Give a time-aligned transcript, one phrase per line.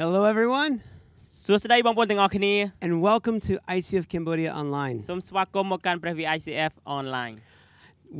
[0.00, 0.72] Hello, everyone,
[1.44, 4.96] សួស្តីបងប្អូនទាំងអស់គ្នា and welcome to ICF Cambodia Online.
[5.08, 7.34] សូមស្វាគមន៍មកកាន់ព្រះវិ ICF online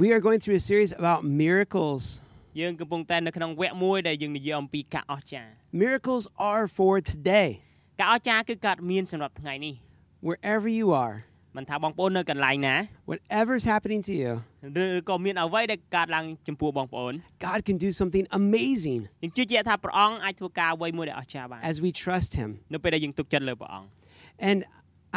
[0.01, 2.03] We are going through a series about miracles.
[2.61, 5.51] យើងកំពុងតែនៅក្នុងវគ្គមួយដែលយើងនិយាយអំពីការអស្ចារ្យ
[5.83, 7.49] Miracles are for today,
[8.01, 9.75] ការអស្ចារ្យគឺកើតមានសម្រាប់ថ្ងៃនេះ
[10.29, 11.17] wherever you are,
[11.57, 12.77] មិនថាបងប្អូននៅកន្លែងណា
[13.11, 14.33] whatever's happening to you.
[14.85, 17.13] ឬក៏មានអ្វីដែលកើតឡើងចំពោះបងប្អូន
[17.47, 22.51] God can do something amazing យើងជឿជាក់ថាព្រះអង្គអាចធ្វើការអ្វីមួយដែលអស្ចារ្យបាន as we trust Him.
[22.75, 23.89] នៅពេលដែលយើងទុកចិត្តលើព្រះអង្គ
[24.51, 24.59] And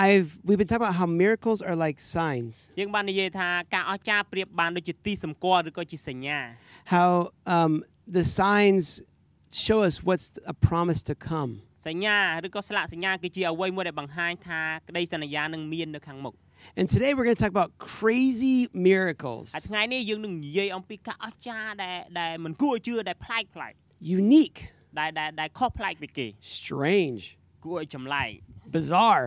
[0.06, 2.54] I've we've been talking about how miracles are like signs.
[2.80, 6.40] យើងបាននិយាយថាការអស្ចារ្យប្រៀបបានដូចជាទីសម្គាល់ឬក៏ជាសញ្ញា
[6.96, 7.10] How
[7.56, 7.74] um,
[8.18, 8.86] the signs
[9.66, 11.52] show us what's a promise to come.
[11.89, 16.35] សញ្ញាឬក៏ស្លាកសញ្ញាគឺជាអ្វីមួយដែលបង្ហាញថាក្តីសន្យានឹងមាននៅខាងមុខ
[16.81, 18.57] And today we're going to talk about crazy
[18.89, 23.73] miracles, ហើយថ្ងៃនេះយើងនឹងនិយាយអំពីការអស្ចារ្យដែលដែលមិនគួរឲ្យជឿដែលប្លែកប្លែក
[24.19, 24.59] unique,
[24.99, 26.27] ដែលដែលដែលខុសប្លែកពីគេ
[26.59, 27.23] strange,
[27.65, 28.31] គួរឲ្យចម្លែក
[28.77, 29.27] bizarre.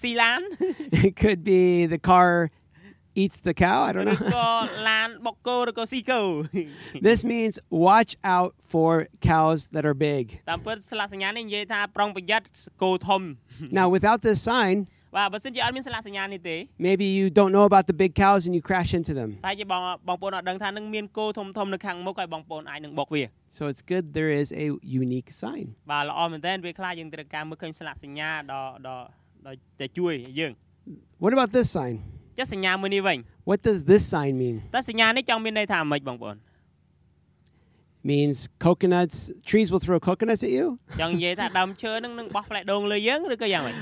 [0.00, 0.40] ស៊ីឡាន
[1.08, 1.60] it could be
[1.94, 2.30] the car
[3.15, 3.81] eats the cow.
[3.83, 4.15] I don't know.
[7.01, 10.41] this means watch out for cows that are big.
[13.71, 14.87] now, without this sign,
[16.77, 19.37] Maybe you don't know about the big cows and you crash into them.
[23.47, 25.75] So it's good there is a unique sign.
[31.17, 32.03] What about this sign?
[32.38, 33.18] ចុះសញ្ញាមួយនេះវិញ
[33.50, 34.56] What does this sign mean?
[34.76, 36.36] តើសញ្ញានេះចង់មានន័យថាម៉េចបងប្អូន
[38.10, 40.66] means coconuts, trees will throw coconuts at you?
[41.00, 43.76] ចង់និយាយថាដើមឈើនឹងនឹងបោះផ្លែដូងលើយើងឬក៏យ៉ាងម៉េច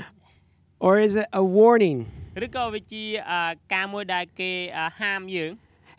[0.87, 1.97] Or is it a warning?
[2.45, 3.41] ឬក៏វាជាអឺ
[3.73, 5.51] ការមួយដែលគេអឺហាមយើង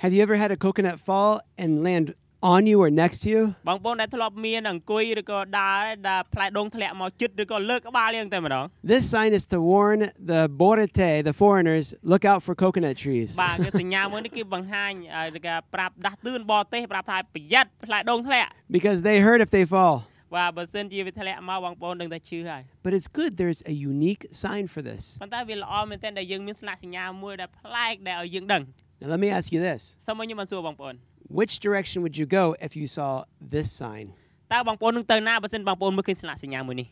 [0.03, 1.33] Have you ever had a coconut fall
[1.63, 2.07] and land
[2.45, 3.43] on you or next to you?
[3.69, 10.01] បងប្អូនដែលធ្លាប់មានអង្គុយឬក៏ដើរដែលផ្លែដូងធ្លាក់មកជិតឬក៏លើកក្បាលយើងតែម្ដង This sign is to warn
[10.33, 13.31] the Borete, the foreigners, look out for coconut trees.
[13.43, 19.97] បាទគឺសញ្ញាមួយនេះគឺបង្ហាញអឺគេប្រាប់ដាស់តឿនបរទេសប្រាប់ថាប្រយ័ត្នផ្លែដូងធ្លាក់ Because they hurt if they fall.
[20.37, 25.03] បាទបើសិនជាវាធ្លាក់មកបងប្អូនដឹងតែឈឺហើយ But it's good there's a unique sign for this.
[25.23, 28.63] ប៉ុន្តែវាល្អមែនទែនដែលយើងមានស្លាកសញ្ញាមួយដែលប្លែកដែលឲ្យយើងដឹង
[29.03, 30.95] Now, let me ask you this សូមឲ្យខ្ញុំបានសួរបងប្អូន
[31.39, 33.11] Which direction would you go if you saw
[33.55, 34.07] this sign?
[34.53, 36.89] តើបងប្អូននឹងទៅណាបើសិនបងប្អូនមើលឃើញស្លាកសញ្ញាមួយនេះ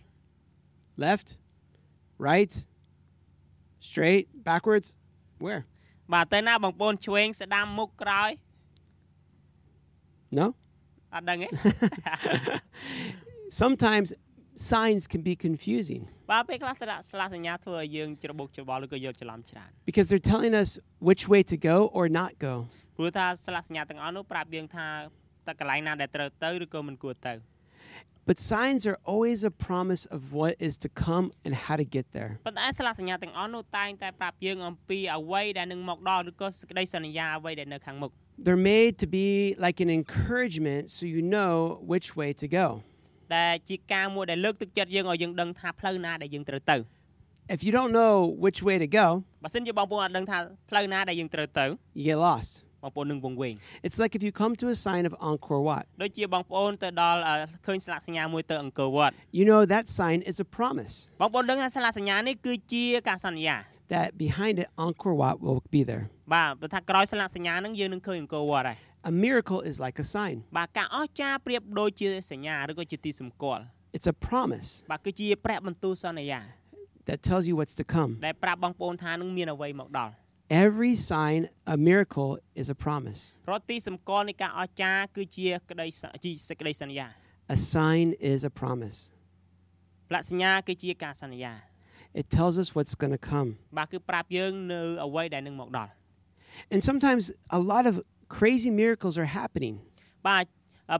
[1.06, 1.28] Left?
[2.28, 2.52] Right?
[3.88, 4.24] Straight?
[4.50, 4.88] Backwards?
[5.44, 5.62] Where?
[6.12, 8.30] បាទទៅណាបងប្អូនឆ្វេងស្ដាំមុខក្រោយ
[10.38, 10.46] No?
[11.14, 11.48] អត់ដឹងទេ
[13.62, 14.08] Sometimes
[14.72, 20.70] signs can be confusing បាទពេលខ្លះស្លាកស្លាកសញ្ញាធ្វើឲ្យយើងច្របូកច្របល់ឬក៏យកច្រឡំច្រើន because they're telling us
[21.08, 22.54] which way to go or not go.
[22.96, 24.86] ព្រោះថាស្លាកសញ្ញាទាំងអស់នោះប្រាប់យើងថា
[25.46, 27.34] តើកន្លែងណាដែលត្រូវទៅឬក៏មិនគួរទៅ
[28.28, 32.06] But signs are always a promise of what is to come and how to get
[32.16, 32.32] there.
[32.46, 38.10] ប៉ុន្តែស្លាកសញ្ញាទាំងអស់នោះតែងតែប្រាប់យើងអំពីអ្វីដែលនឹងមកដល់ឬក៏សេចក្តីសន្យាអ្វីដែលនៅខាងមុខ
[38.44, 39.28] They're made to be
[39.66, 41.54] like an encouragement so you know
[41.92, 42.66] which way to go.
[43.36, 46.76] ដែលជាការមួយដែលលើកទឹកចិត្តយើងឲ្យយើងដឹងថាផ្លូវណាដែលយើងត្រូវទៅ
[47.56, 48.14] If you don't know
[48.44, 49.06] which way to go,
[49.44, 50.38] បើសិនជាបងប្អូនអត់ដឹងថា
[50.70, 51.64] ផ្លូវណាដែលយើងត្រូវទៅ
[51.98, 52.52] you get lost.
[52.82, 53.54] បងប្អូននឹងវង្វេង
[53.86, 57.34] It's like if you come to a sign of Angkor Wat, ដូចជាបងប្អូនទៅដល់អឺ
[57.66, 60.94] ឃើញស្លាកសញ្ញាមួយទៅអង្គរវត្ត you know that sign is a promise.
[61.20, 63.56] បងប្អូនដឹងថាស្លាកសញ្ញានេះគឺជាការសន្យា
[63.94, 66.04] that behind it, Angkor Wat will be there.
[66.34, 68.78] បាទបើថាក្រោយស្លាកសញ្ញាហ្នឹងយើងនឹងឃើញអង្គរវត្តហើយ
[69.10, 70.36] A miracle is like a sign.
[70.58, 73.62] បាទការអស្ចារ្យប្រៀបដូចជាសញ្ញាឬក៏ជាទីសម្គាល់
[73.96, 76.40] It's a promise បាទគឺជាប្រាក់បន្ទូលសន្យា
[77.08, 78.10] that tells you what's to come.
[78.26, 80.12] ដែលប្រាប់បងប្អូនថានឹងមានអ្វីមកដល់
[80.52, 82.30] Every sign, a miracle,
[82.60, 83.20] is a promise.
[83.50, 87.06] រត់ទីសម្គាល់នៃការអស្ចារ្យគឺជាក្តីសជាសេចក្តីសន្យា
[87.56, 88.98] A sign is a promise.
[90.08, 91.52] ផ្លាកសញ្ញាគឺជាការសន្យា
[92.20, 93.48] It tells us what's going to come.
[93.78, 95.90] បាទគឺប្រាប់យើងនៅអ្វីដែលនឹងមកដល់
[96.72, 97.24] And sometimes
[97.58, 97.94] a lot of
[98.38, 99.74] crazy miracles are happening.
[100.28, 100.44] បាទ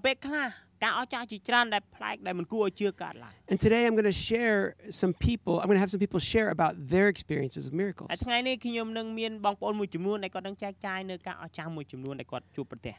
[0.04, 0.48] ពេលខ្លះ
[0.84, 4.58] ការអស្ចារ្យជាច្រើនដែលប្លែកដែលមិនគួរឲ្យជឿកើតឡើង And today I'm going to share
[5.02, 8.08] some people, I'm going to have some people share about their experiences of miracles.
[8.12, 12.94] ហើយថ្ងៃនេះខ្ញុំនឹងមានបងប្អូនមួយចំនួនដែលគាត់នឹងចែកចាយនៅការអស្ចារ្យមួយចំនួនដែលគាត់ជួបប្រទះ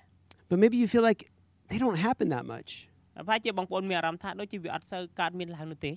[0.51, 1.21] But maybe you feel like
[1.71, 2.69] they don't happen that much.
[3.15, 5.91] ហើយប្រហែលជាបងប្អូនមានអារម្មណ៍ថាដូចជាវាអត់សូវកើតមានឡើងនោះទេ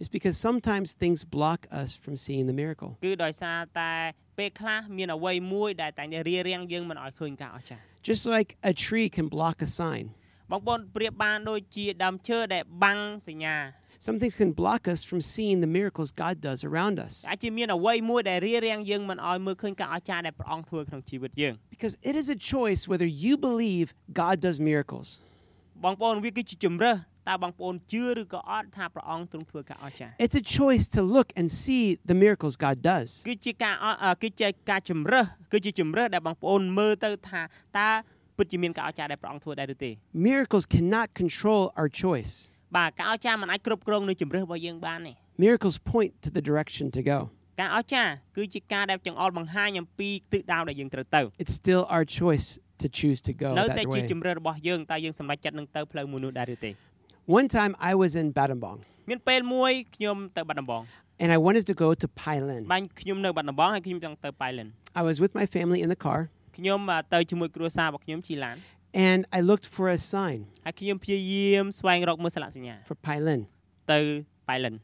[0.00, 2.90] It's because sometimes things block us from seeing the miracle.
[3.04, 3.92] គឺដោយសារតែ
[4.38, 10.04] ពេលខ្លះមានអ្វីមួយដែលតែងតែរារាំងយើងមិនឲ្យឃើញការអស្ចារ្យ Just like a tree can block a sign.
[10.51, 13.55] បងប្អូនប្រៀបបានដូចជាដើមឈើដែលបាំងសញ្ញា
[14.07, 17.13] Some things can block us from seeing the miracles God does around us.
[17.31, 23.85] អាចជាមានអ្វីមួយដែលរារាំងយើងមិនឲ្យមើលឃើញការអស្ចារ្យដែលព្រះអង្គធ្វើក្នុងជីវិតយើង Because it is a choice whether you believe
[24.23, 25.07] God does miracles.
[25.85, 26.97] បងប្អូនវាគឺជាជំរើស
[27.29, 33.07] តើបងប្អូនជឿឬក៏អត់ថាព្រះអង្គទ្រង់ធ្វើការអស្ចារ្យ It's a choice to look and see the miracles God does.
[33.29, 37.41] គឺជាការអអគឺជាការជំរើសគឺជាជំរើសដែលបងប្អូនមើលទៅថា
[37.79, 37.89] តើ
[38.38, 39.90] ពិតជាមានការអស្ចារ្យដែលព្រះអង្គធ្វើដែរឬទេ
[40.28, 42.32] Miracles cannot control our choice.
[42.76, 45.12] បាទការអស្ចារ្យមិនអាចគ្រប់គ្រងនៅជំរើសរបស់យើងបានទេ
[45.44, 47.18] Miracles point to the direction to go.
[47.60, 52.46] ការអស្ចារ្យគឺជាការដែលចង្អុលបង្ហាញអំពីទិសដៅដែលយើងត្រូវទៅ It's still our choice
[52.82, 54.10] to choose to go នៅ that តែជា way.
[54.12, 56.70] ជំរើសរបស់យើងតើយើងសម្រេចចិត្តនឹងទៅផ្លូវមួយនោះដែរឬទេ
[57.38, 58.78] One time I was in Battambang
[59.10, 60.82] មានពេលមួយខ្ញុំទៅបាត់ដំបង
[61.22, 62.62] and I wanted to go to Pai Lin.
[62.74, 64.66] បាញ់ខ្ញុំនៅបាត់ដំបងហើយខ្ញុំចង់ទៅប៉ៃលិន
[65.00, 66.20] I was with my family in the car
[66.59, 66.79] ខ្ញុំ
[67.13, 70.39] ទៅជាមួយគ្រួសាររបស់ខ្ញុំជីឡាន uh, And I looked for a sign.
[70.65, 73.41] ហើយខ្ញុំព្យាយាមស្វែងរកមើលស្លាកសញ្ញា For Pailin.
[73.91, 73.99] ទៅ
[74.47, 74.75] Pailin.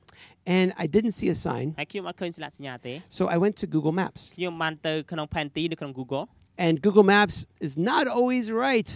[0.58, 1.68] And I didn't see a sign.
[1.80, 4.22] ហើយខ្ញុំអត់ឃើញស្លាកសញ្ញាទេ So I went to Google Maps.
[4.38, 6.24] ខ្ញុំបានទៅក្នុងផែនទីនៅក្នុង Google.
[6.66, 7.36] And Google Maps
[7.68, 8.90] is not always right.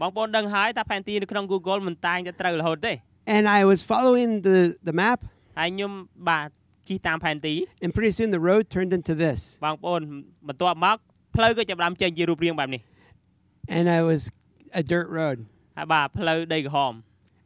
[0.00, 2.92] បងប្អូនដឹងហើយថាផែនទីនៅក្នុង Google មិនតែងតែត្រូវរហូតទេ
[3.36, 4.58] And I was following the
[4.88, 5.18] the map.
[5.58, 5.92] ហើយខ្ញុំ
[6.28, 6.48] បាទ
[6.88, 7.54] ជិះតាមផែនទី
[7.84, 9.38] And pretty soon the road turned into this.
[9.66, 10.00] បងប្អូន
[10.48, 10.98] បន្ទាប់មក
[11.35, 12.81] ផ្លូវក៏ចាប់ផ្ដើមចេញជារូបរាងបែបនេះ
[13.77, 14.21] And I was
[14.81, 15.37] a dirt road.
[15.77, 16.93] ហើយបាទផ្លូវដីក្រហម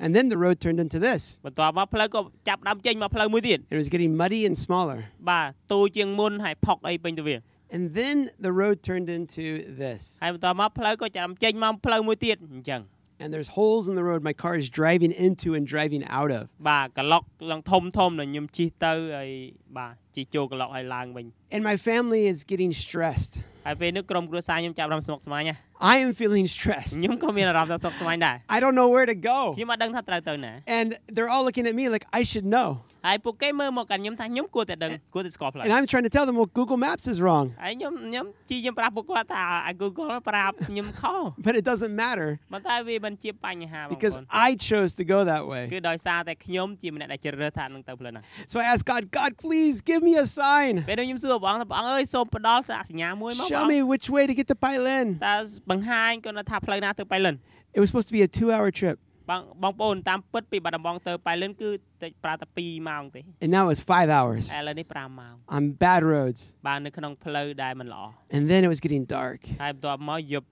[0.04, 1.22] And then the road turned into this.
[1.46, 5.00] បន្ទាប់មកផ្លូវក៏ចាប់ផ្ដើមចេញមកផ្លូវមួយទៀត It was getting muddy and smaller.
[5.30, 7.38] បាទទូជាងមុនហើយផុកអីពេញទៅវា
[7.76, 9.46] And then the road turned into
[9.82, 10.02] this.
[10.24, 12.82] ហើយបន្ទាប់មកផ្លូវក៏ចាប់ចេញមកផ្លូវមួយទៀតអញ្ចឹង
[13.24, 16.44] And there's holes in the road my car is driving into and driving out of.
[16.70, 19.30] បាទក្លុកឡើងធំធំដល់ខ្ញុំជិះទៅហើយ
[19.78, 23.34] បាទជិះចូលក្លុកហើយឡើងវិញ And my family is getting stressed.
[23.68, 25.56] ហើយពេលនេះក្រុមគ្រួសារខ្ញុំចាប់ផ្ដើមស្មុគស្មាញណា
[25.94, 26.94] I am feeling stressed.
[26.98, 29.40] ខ្ញុំក៏មានអារម្មណ៍ថាស្មុគស្មាញដែរ I don't know where to go.
[29.58, 32.70] ខ្ញុំអត់ដឹងថាត្រូវទៅណា And they're all looking at me like I should know.
[33.08, 37.46] ហើយពួកគេមើលមកកាន់ខ្ញុំថាខ្ញុំគួរតែដឹងគួរតែស្គាល់ផ្លូវ And I'm trying to tell them, well, Google Maps is wrong.
[37.64, 45.44] ហើយខ្ញុំខ្ញុំជីខ្ញុំប្រាប់ពួកគាត់ថាអា Google ប្រាប់ខ្ញុំខុស But it doesn't matter ប៉ុន្តែវាមិនជាបញ្ហាបងប្ because អូន I chose to go that
[45.52, 45.64] way.
[45.74, 50.74] គឺដោយសារតែខ្ញុំជាម្នាក់ដែលជ្រើសរើសថានឹងទៅផ្លូវហ្នឹង So I asked God, God, please give me a sign.
[50.90, 55.08] ពេលនោះខ្ញុំសួរ ព្រះអង្គថាព្រះអង្គអើយសូមផ្ដល់សារសញ្ញាមួយមកព្រះ Show អង្គ me which way to get to Pailin.
[55.30, 55.38] តើ
[55.72, 57.36] បង្ហាញគាត់ថាផ្លូវណាទៅប៉ៃលិន
[57.76, 58.98] It was supposed to be a two hour trip,
[59.30, 61.70] បងបងប្អូនតាមពិតពីបាត់ដំបងទៅប៉ៃលិនគឺ
[62.02, 66.42] តែប្រើតែ2ម៉ោងទេ and now it's five hours ឥឡូវនេះ5ម៉ោង on bad roads.
[66.68, 68.04] បាទនៅក្នុងផ្លូវដែលមិនល្អ
[68.36, 69.40] And then it was getting dark.
[69.64, 70.48] ហើយបន្ទាប់មកយប់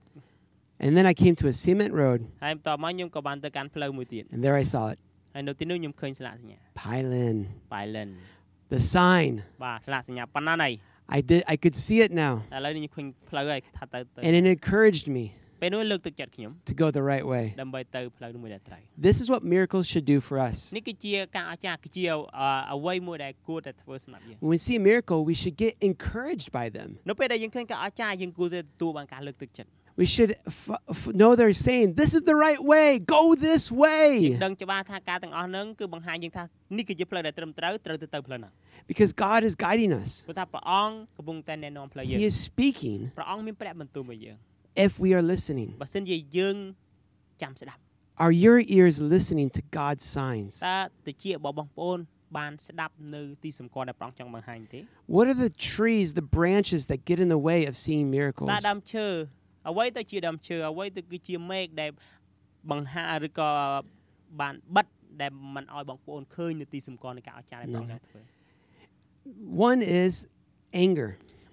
[0.86, 4.98] And then I came to a cement road, ហើយបន្ទាប់មកខ្ញុំក៏បានទៅកាន់ផ្លូវមួយទៀត and there I saw it
[5.34, 7.38] ហើយនៅទីនោះខ្ញុំឃើញស្លាកសញ្ញា Pailin.
[7.74, 8.10] ប៉ៃលិន
[8.76, 9.32] The sign.
[9.64, 10.70] បាទស្លាកសញ្ញាប៉ុណ្ណាណៃ
[11.18, 11.42] I did.
[11.54, 15.26] I could see it now, ឥឡូវនេះខ្ញុំឃើញផ្លូវហើយថាទៅទៅ and it encouraged me
[15.62, 17.46] ពេលនោះលើកទឹកចិត្តខ្ញុំ to go the right way.
[17.62, 20.58] ដើម្បីទៅផ្លូវនោះមួយដែលត្រូវ This is what miracles should do for us.
[20.78, 22.12] នេះគឺជាការអស្ចារ្យគឺជាអ
[22.76, 26.90] អ្វីមួយដែលគួរតែធ្វើសម្រាប់យើង When we see a miracle, we should get encouraged by them.
[27.10, 29.70] នៅពេលដែលយើងឃើញការអស្ចារ្យយើងគួរតែទទួលបានការលើកទឹកចិត្ត
[30.02, 32.88] We should f- f- know they're saying, "This is the right way.
[33.16, 34.10] Go this way."
[34.46, 36.44] ដឹងច្បាស់ថាការទាំងអស់ហ្នឹងគឺបង្ហាញយើងថា
[36.78, 38.52] នេះគឺជាផ្លូវដែលត្រឹមត្រូវត្រូវទៅទៅផ្លូវហ្នឹង
[38.92, 40.10] Because God is guiding us.
[40.28, 44.36] ព្រោះថាព្រះអង្គកំពុងតែណែនាំផ្លូវយើង He is speaking ព្រះអង្គមានព្រះបន្ទូលមកយើង
[44.88, 45.70] if we are listening.
[45.82, 46.56] បើសិនជាយើង
[47.42, 47.80] ចាំស្ដាប់
[48.26, 50.54] Are your ears listening to God's signs?
[50.70, 52.00] តើតិចរបស់បងប្អូន
[52.38, 54.80] បានស្ដាប់នៅទីសម្គាល់ដែលព្រះអង្គចង់បង្ហាញទេ
[55.16, 58.50] What are the trees, the branches that get in the way of seeing miracles?
[58.54, 59.08] តើដើមឈើ
[59.71, 61.91] អ្វីទៅជាដើមឈើអ្វីទៅគឺជាមេឃដែល
[62.71, 63.51] បង្ហាញឬក៏
[64.41, 64.87] បានបិទ
[65.21, 68.21] ដែលមិនឲ្យបងប្អូនឃើញនៅទីសម្គាល់នៃការអស្ចារ្យដែលព្រះអង្គចង់ធ្វើ
[69.69, 70.13] One is
[70.85, 71.09] anger.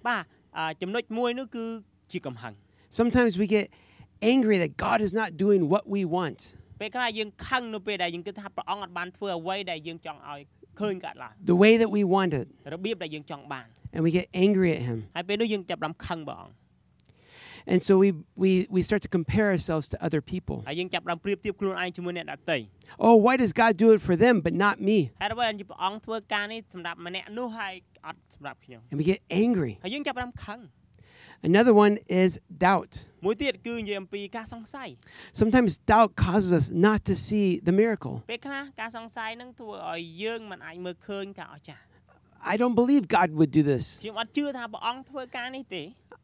[0.08, 0.24] បាទ
[0.58, 1.64] អឺចំណុចមួយនោះគឺ
[2.12, 2.52] ជាកំហឹង
[3.00, 3.66] Sometimes we get
[4.32, 6.40] angry that God is not doing what we want.
[6.80, 10.40] ពេលខ្លះយើងខឹងនៅពេលដែលយើងគិតថាព្រះអង្គអត់បានធ្វើអ្វីដែលយើងចង់ឲ្យ
[10.80, 12.46] ឃើញកើតឡើង the way that we want it.
[12.74, 14.98] របៀបដែលយើងចង់បាន And we get angry at Him.
[15.16, 16.54] ហើយពេលនោះយើងចាប់ផ្ដើមខឹងព្រះអង្គ
[17.68, 20.62] And so we, we, we start to compare ourselves to other people.
[22.98, 25.10] Oh, why does God do it for them but not me?
[28.90, 29.78] And we get angry.
[31.42, 33.04] Another one is doubt.
[35.32, 38.22] Sometimes doubt causes us not to see the miracle.
[42.44, 43.98] I don't believe God would do this.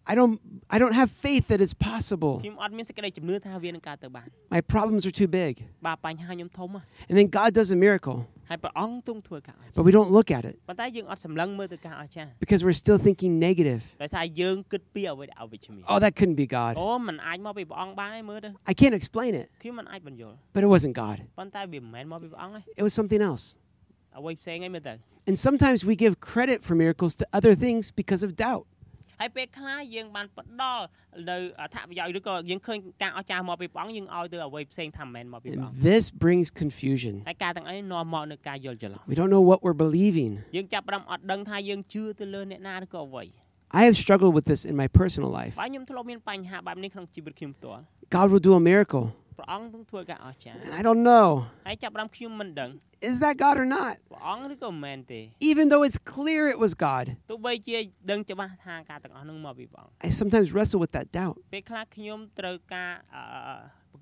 [0.09, 2.33] ខ្ញុំអត់ជឿថាព្រះអង្គធ្វើការនេះទេ I don't I don't have faith that it's possible.
[2.43, 5.53] ខ្ញុំអត់មានសេចក្តីជំនឿថាវានឹងកើតទៅបាន My problems are too big.
[5.88, 8.17] បាទបញ្ហាខ្ញុំធំណាស់ And then God does a miracle,
[8.50, 13.81] ហើយព្រះអង្គទ្រង់ធ្វើការអស្ចារ្យ but we don't look at it ប៉ុន្តែយើងអត់សម្លឹងមើលទៅការអស្ចារ្យ because we're still thinking negative.
[14.03, 16.74] ដោយសារយើងគិតពីអ្វីដែលអវិជ្ជមាន Oh, that couldn't be God.
[16.81, 21.17] អូมันអាចមកពីព្រះអង្គបានទេមើលទៅ I can't explain it, ខ្ញុំមិនអាចបញ្យល់ but it wasn't God.
[21.39, 23.43] ប៉ុន្តែវាមិនមែនមកពីព្រះអង្គទេ It was something else.
[24.17, 24.93] អ្វីផ្សេងឯងមើលទៅ
[25.29, 28.65] And sometimes we give credit for miracles to other things because of doubt.
[29.21, 30.83] ហើយពេលខ្លះយើងបានផ្ដល់
[31.29, 37.13] នៅអត្ថប្រយោជន៍ឬក៏យើងឃើញការអស្ចារ្យមកពីព្រះអង្គយើងឲ្យទៅអ្វីផ្សេងថាមិនមែនមកពីព្រះអង្គ And this brings confusion.
[37.29, 40.31] ហើយការទាំងអីនាំមកនៅការយល់ច្រឡំ We don't know what we're believing.
[40.55, 43.24] យើងចាប់ផ្ដើមអត់ដឹងថាយើងជឿទៅលើអ្នកណាឬក៏អ្វី
[43.79, 45.53] I have struggled with this in my personal life.
[45.62, 47.81] បើខ្ញុំធ្លាប់មានបញ្ហាបែបនេះក្នុងជីវិតខ្ញុំផ្ទាល់
[48.17, 49.03] God will do a miracle,
[49.41, 51.27] ព្រះអង្គទ្រង់ធ្វើការអស្ចារ្យ and I don't know.
[51.67, 52.71] ហើយចាប់ផ្ដើមខ្ញុំមិនដឹង
[53.09, 53.93] Is that God or not?
[54.12, 55.21] ព្រះអង្គឬក៏មិនមែនទេ
[55.51, 57.77] Even though it's clear it was God, ទោះបីជា
[58.12, 62.91] ដឹងច្បាស់ថាការទាំងអស់នោះមកពីព្រះអង្គ I sometimes wrestle with that doubt ពេលខ្លះខ្ញុំត្រូវការ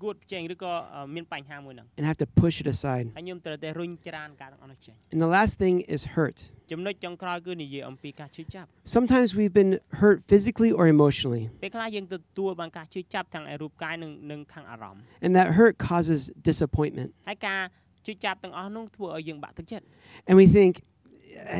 [0.04, 3.06] កួតប្រជែងឬក៏អឺមានបញ្ហាមួយហ្នឹង and have to push it aside.
[3.16, 6.36] ហើយខ្ញុំត្រូវតែរុញច្រានការទាំងអស់នោះចេញ And the last thing is hurt.
[6.72, 16.20] ចំណុចចុងក្រោយគឺនិយាយអំពីការឈឺចាប់ Sometimes we've been hurt physically or emotionally, ពេលខ្លះយើងទទួលបានការឈឺចាប់ទាំងឯរូបកាយនិងនិងខាងអារម្មណ៍ and that hurt causes
[16.50, 17.08] disappointment.
[17.28, 17.60] ហើយការ
[18.06, 19.84] ឈឺចាប់ទាំងអស់នោះធ្វើឲ្យយើងបាក់ទឹកចិត្ត
[20.28, 20.72] And we think,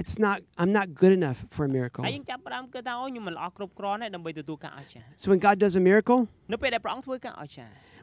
[0.01, 2.03] it's not, I'm not good enough for a miracle.
[2.07, 6.19] ហើយយើងចាប់ផ្ដើមគិតថាអូខ្ញុំមិនល្អគ្រប់គ្រាន់ទេដើម្បីទទួលការអស្ចារ្យ So when God does a miracle,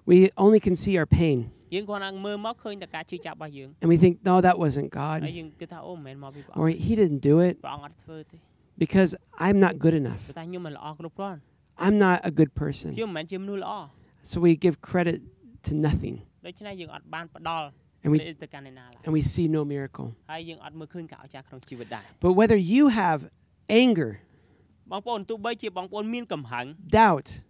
[0.08, 1.38] នៅពេលដែលព្រះអង្គធ្វើការអស្ចារ្យ we only can see our pain.
[1.74, 5.20] យើងគ្រាន់តែមើលមកឃើញតែការឈឺចាប់របស់យើង And we think, no, that wasn't ហើយ God.
[5.40, 8.38] យើងគិតថាអូមិនមែនមកពីព្រះ Or អង្គ He didn't do it ព្រះអង្គអត់ធ្វើទេ
[8.84, 9.12] because
[9.46, 10.22] I'm not good enough.
[10.28, 11.40] ព្រោះតែខ្ញុំមិនល្អគ្រប់គ្រាន់
[11.86, 12.90] I'm not a good person.
[12.98, 13.74] ខ្ញុំមិនមែនជាមនុស្សល្អ
[14.32, 15.18] So we give credit
[15.68, 16.16] to nothing
[16.48, 17.66] ដូច្នេះយើងអត់បានផ្ដល់
[18.04, 20.08] and we, ទៅកាន់អ្នកណាឡើយ and we see no miracle.
[20.32, 23.20] ហើយយើងអត់មើលឃើញការអស្ចារ្យក្នុងជីវិតដែរ But whether you have
[23.84, 24.12] anger,
[24.92, 26.66] បងប្អូនទោះបីជាបងប្អូនមានកំហឹង
[27.02, 27.47] doubt, មន្ទិលសង្ស័យ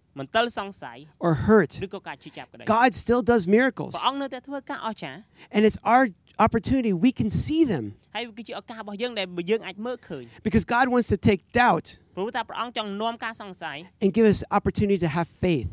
[1.18, 1.78] or hurt,
[2.66, 3.94] God still does miracles.
[5.50, 6.08] And it's our
[6.38, 7.94] opportunity, we can see them.
[10.42, 11.98] Because God wants to take doubt
[14.00, 15.68] and give us opportunity to have faith.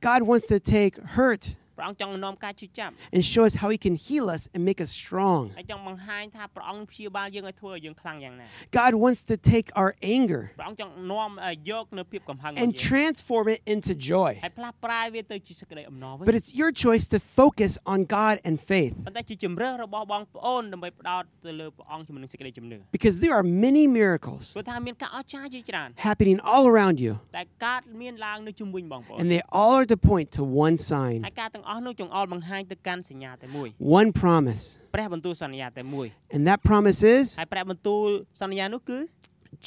[0.00, 4.61] God wants to take hurt ព្រះអង្គចង់នាំការឈឺចាប់ and show us how he can heal us and
[4.69, 5.41] make us strong.
[5.57, 8.45] ហើយចង់បង្ហាញថាព្រះអង្គព្យាបាលយើងឲ្យធ្វើឲ្យយើងខ្លាំងយ៉ាងណា
[8.81, 14.31] God wants to take our anger ព្រះអង្គចង់នាំឲ្យយកនៅភាពកំហឹងរបស់ and យើង transform it into joy.
[14.45, 23.47] ហើយផ្លាស់ប្រែវាទៅជាសេចក្តីអំណរវិញ But it's your choice to focus on God and faith ប៉ុន្តែជាជំរឿរបស់បងប្អូនដើម្បីផ្ដោតទៅលើព្រះអង្គជាមួយនឹងសេចក្តីជំនឿ because there are
[23.65, 30.41] many miracles ព្រោះថាមានការអស្ចារ្យជាច្រើន happening all around you តែកើតមានឡើងនៅជុំវិញបងប្អូន and they all are to point to
[30.65, 33.69] one sign, ហើយការទាំង អស់នោះចង្អុលបង្ហាញទៅកាន់សញ្ញាតែមួយ
[33.99, 34.63] one promise.
[34.95, 38.07] ព្រះបន្ទូលសន្យាតែមួយ And that promise is ហើយព្រះបន្ទូល
[38.41, 38.97] សន្យានោះគឺ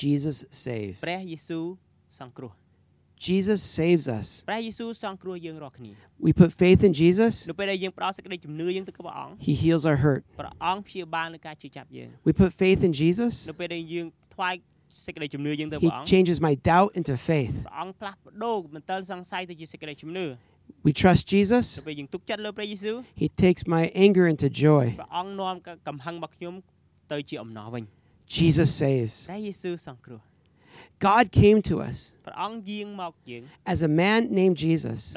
[0.02, 0.98] Jesus saves.
[1.04, 1.64] ព្រះយេស៊ូវ
[2.20, 2.52] សង្គ្រោះ
[3.26, 4.26] Jesus saves us.
[4.50, 5.92] ព្រះយេស៊ូវសង្គ្រោះយើងរាល់គ្នា
[6.26, 10.20] We put faith in Jesus, នៅពេលដែលយើងផ្ដោតសេចក្តីជំនឿយើងទៅព្រះអង្គ he heals our hurt.
[10.40, 14.54] ព្រះអង្គព្យាបាលនឹងការជឿចាប់យើង We put faith in Jesus, នៅពេលដែលយើងថ្វាយ
[15.06, 17.54] សេចក្តីជំនឿយើងទៅព he ព្រះអង្គ changes my doubt into faith.
[17.66, 20.26] ព្រះអង្គផ្លាស់ប្ដូរមន្ទិលសង្ស័យទៅជាសេចក្តីជំនឿ
[20.83, 21.81] we trust Jesus,
[23.15, 24.95] He takes my anger into joy.
[28.27, 29.27] Jesus saves.
[30.99, 32.13] God came to us
[33.65, 35.15] as a man named Jesus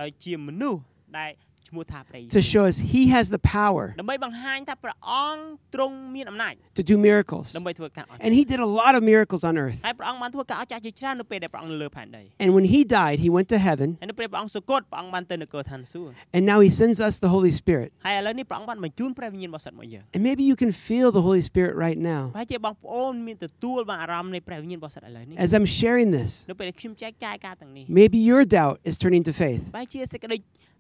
[1.72, 7.48] ដោយជាមនុស្សដែលឈ្មោះថាព្រះយេស៊ូ to វ show us he has the power ដើម្បីបង្ហាញថាព្រះអង្គទ្រង់មានអំណាច to do miracles.
[7.58, 9.80] ដើម្បីធ្វើការអស្ចារ្យ And he did a lot of miracles on earth.
[9.88, 17.14] ហើយព្រះអង្គបានធ្វើការអស្ចារ្យជាច្រើននៅពេលដែលព្រះអង្គនៅលើផែនដី And when he died, he went to heaven, ហើយនៅពេលព្រះអង្គសុគតព្រះអង្គបានទៅនគរឋានសួគ៌ and now he sends us
[17.26, 17.90] the Holy Spirit.
[18.06, 22.22] ហើយឥឡូវនេះព្រះអង្គបានបញ្ជូនព្រះវិញ្ញាណបរិសុទ្ធមកយើង And maybe you can feel the Holy Spirit right now.
[22.36, 29.64] ប្រហែលជាបងប្អូនមានទទួលបានអារម្មណ៍នៃព្រះវិញ្ញាណបរិសុទ្ធឥឡូវនេះ As I'm sharing this, នៅពេលដែលខ្ញុំចែកចាយការទាំងនេះ maybe your doubt is turning to faith.
[29.76, 30.38] ប្រហែលជាសេចក្តី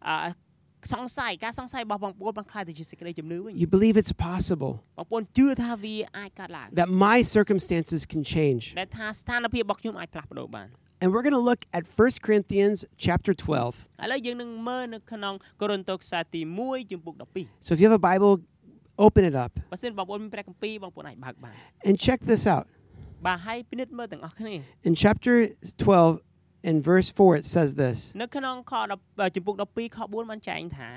[0.07, 0.31] អឺ
[0.93, 8.63] សង្ស័យការសង្ស័យរបស់បងប្អូនបានខ្លាយទៅជាសេចក្តីជំនឿវិញ You believe it's possible បងប្អូនជឿថាវាអាចកើតឡើង that my circumstances can change.
[8.81, 10.67] ដែលថាស្ថានភាពរបស់ខ្ញុំអាចផ្លាស់ប្ដូរបាន
[11.01, 13.75] And we're going to look at 1 Corinthians chapter 12.
[14.03, 18.31] ឥឡូវយើងនឹងមើលនៅក្នុងកូរិនតូខ្សែទី1ជំពូក12 So if you have a Bible,
[19.05, 21.55] open it up បើសិនបងប្អូនមានព្រះគម្ពីរបងប្អូនអាចបើកបាន
[21.87, 22.65] and check this out.
[23.25, 24.53] បាទហើយពិនិត្យមើលទាំងអស់គ្នា
[24.89, 25.35] In chapter
[25.81, 26.30] 12
[26.69, 27.97] in verse 4 it says this.
[28.21, 30.89] នៅក្នុងខ10ជំពូក12ខ4បានចែងថា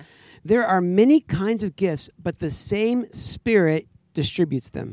[0.53, 2.99] There are many kinds of gifts, but the same
[3.31, 3.83] spirit
[4.21, 4.89] distributes them.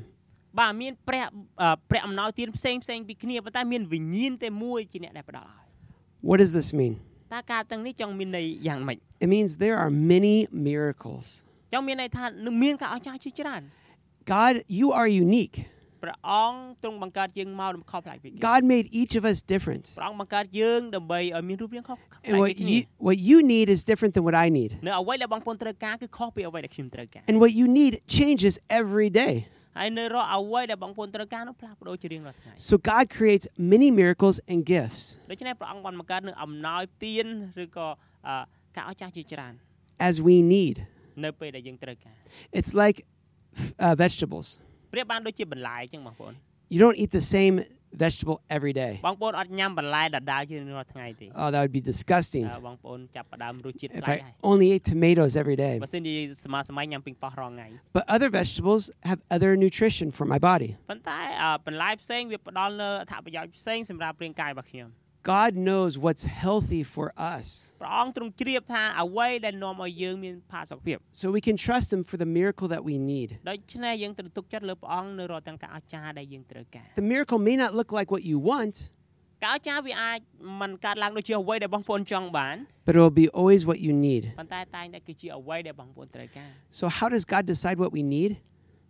[0.60, 1.24] បាទមានព្រះ
[1.62, 5.64] អឺព្រះអំណោយទានផ្សេងផ្សេងពីគ្នាប៉ុន្តែមានវិញ្ញាណតែមួយជាអ្នកដែលផ្ដល់ឲ្យ
[6.28, 6.94] What does this mean?
[7.34, 10.36] តើការទាំងនេះចង់មានន័យយ៉ាងម៉េច It means there are many
[10.70, 11.26] miracles.
[11.74, 13.62] ចង់មានន័យថានឹងមានការអស្ចារ្យជាច្រើន
[14.36, 15.58] God, you are unique.
[16.04, 19.86] ព្រះអង្គទ្រង់បង្កើតយើងមកដើម្បីខុសប្លែកពីគេ God made each of us different.
[20.00, 24.72] ព្រះអង្គបង្កើតយើងដើម្បីឲ្យមានរូបរាងខុសប្លែក And ពី what គ្នា you what you need is different than what I need.
[24.88, 29.36] នៅអ្វីដែលបងប្អូនត្រូវការគឺខុសពីអ្វីដែលខ្ញុំត្រូវការ And what you need changes every day.
[29.80, 35.02] ហើយនៅរាល់អ្វីដែលបងប្អូនត្រូវការនោះផ្លាស់ប្ដូរជារៀងរាល់ថ្ងៃ So God creates many miracles and gifts
[35.32, 37.28] ដូច្នេះព្រះអង្គបានបង្កើតនៅអំណោយទាន
[37.64, 37.88] ឬក៏
[38.28, 38.36] អឺ
[38.76, 39.54] ការអស្ចារ្យជាច្រើន
[40.10, 40.76] as we need.
[41.26, 42.16] នៅពេលដែលយើងត្រូវការ
[42.60, 42.98] It's like
[43.86, 44.48] uh, vegetables.
[44.94, 46.34] ប្រៀបបានដូចជាបន្លែអញ្ចឹងបងប្អូន
[46.74, 47.56] You don't eat the same
[48.04, 48.94] vegetable every day.
[49.08, 52.46] បងប្អូនអត់ញ៉ាំបន្លែដដែលជារៀងរាល់ថ្ងៃទេ Oh, that would be disgusting.
[52.56, 55.76] អឺបងប្អូនចាប់ផ្ដើមរសជាតិ If ប្លែក I ហើយ only ate tomatoes every day.
[55.84, 57.68] បើសិនជាសម័យសម័យញ៉ាំពីងប៉ោះរាល់ថ្ងៃ
[57.98, 60.70] But other vegetables have other nutrition for my body.
[60.92, 64.90] ប៉ុន្តែអឺបន្លែផ្សេងវាផ្ដល់នៅអត្ថប្រយោជន៍ផ្សេងសម្រាប់រាងកាយរបស់ខ្ញុំ
[65.36, 67.46] God knows what's healthy for us.
[67.82, 73.30] ព្រះអង្គទ្រង់ជ្រាបថាអ្វីដែលនាំឲ្យយើងមានផាសុកភាព So we can trust Him for the miracle that we need.
[73.50, 78.76] ដូច្នេះយើងត្រូវទុកចិត្តលើព្រះអង្គនៅរាល់ទាំងការអស្ចារ្យដែលយើងត្រូវការ The miracle may not look like what you want,
[79.44, 80.20] ការអស្ចារ្យវាអាច
[80.62, 82.56] មិនកើតឡើងដូចជាអ្វីដែលបងប្អូនចង់បាន
[82.88, 84.24] but it will be always what you need.
[84.40, 88.32] ប៉ុន្តែតែងតែគឺជាអ្វីដែលបងប្អូនត្រូវការ So, how does God decide what we need?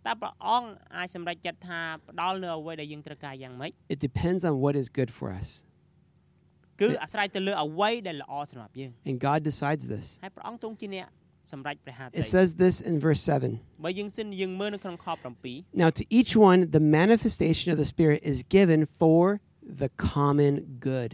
[0.06, 5.48] តើព្រះអង្គអាចសម្រេចចិត្តថាផ្ដល់នៅអ្វីដែលយើងត្រូវការយ៉ាងម៉េច It depends on what is good for us.
[6.82, 10.06] គឺអាស្រ័យទៅលើអ្វីដែលល្អសម្រាប់យើង And God decides this.
[10.24, 11.06] ហើយព្រះអង្គទ្រង់ជាអ្នក
[11.52, 15.06] សម្រេចព្រះハត្ It តី says this in verse 7 បើយើងសិនយើងមើលនៅក្នុងខ
[15.44, 19.22] 7 Now, to each one, the manifestation of the Spirit is given for
[19.82, 20.54] the common
[20.90, 21.10] good.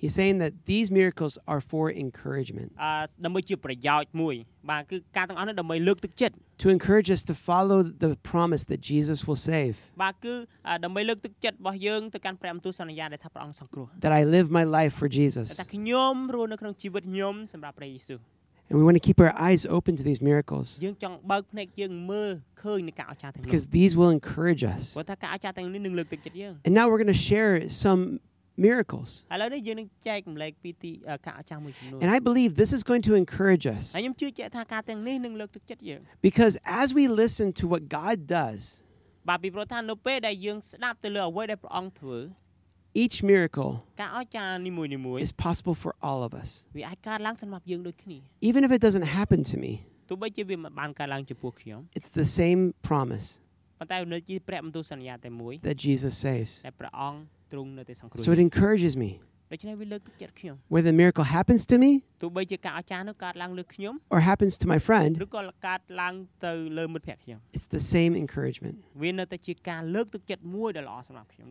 [0.00, 2.72] He's saying that these miracles are for encouragement.
[6.58, 9.76] To encourage us to follow the promise that Jesus will save.
[9.94, 10.56] That
[14.04, 15.58] I live my life for Jesus.
[18.70, 20.78] And we want to keep our eyes open to these miracles.
[23.42, 24.96] Because these will encourage us.
[24.96, 25.08] And
[26.74, 28.20] now we're going to share some
[28.60, 29.24] miracles.
[32.00, 33.94] And I believe this is going to encourage us.
[36.22, 38.84] Because as we listen to what God does,
[42.92, 43.82] each miracle
[45.20, 46.66] is possible for all of us.
[48.40, 49.84] Even if it doesn't happen to me,
[51.94, 53.40] it's the same promise
[55.62, 56.62] that Jesus says.
[58.24, 59.20] So it encourages me.
[60.68, 62.04] Whether the miracle happens to me
[64.08, 65.18] or happens to my friend,
[67.52, 68.76] it's the same encouragement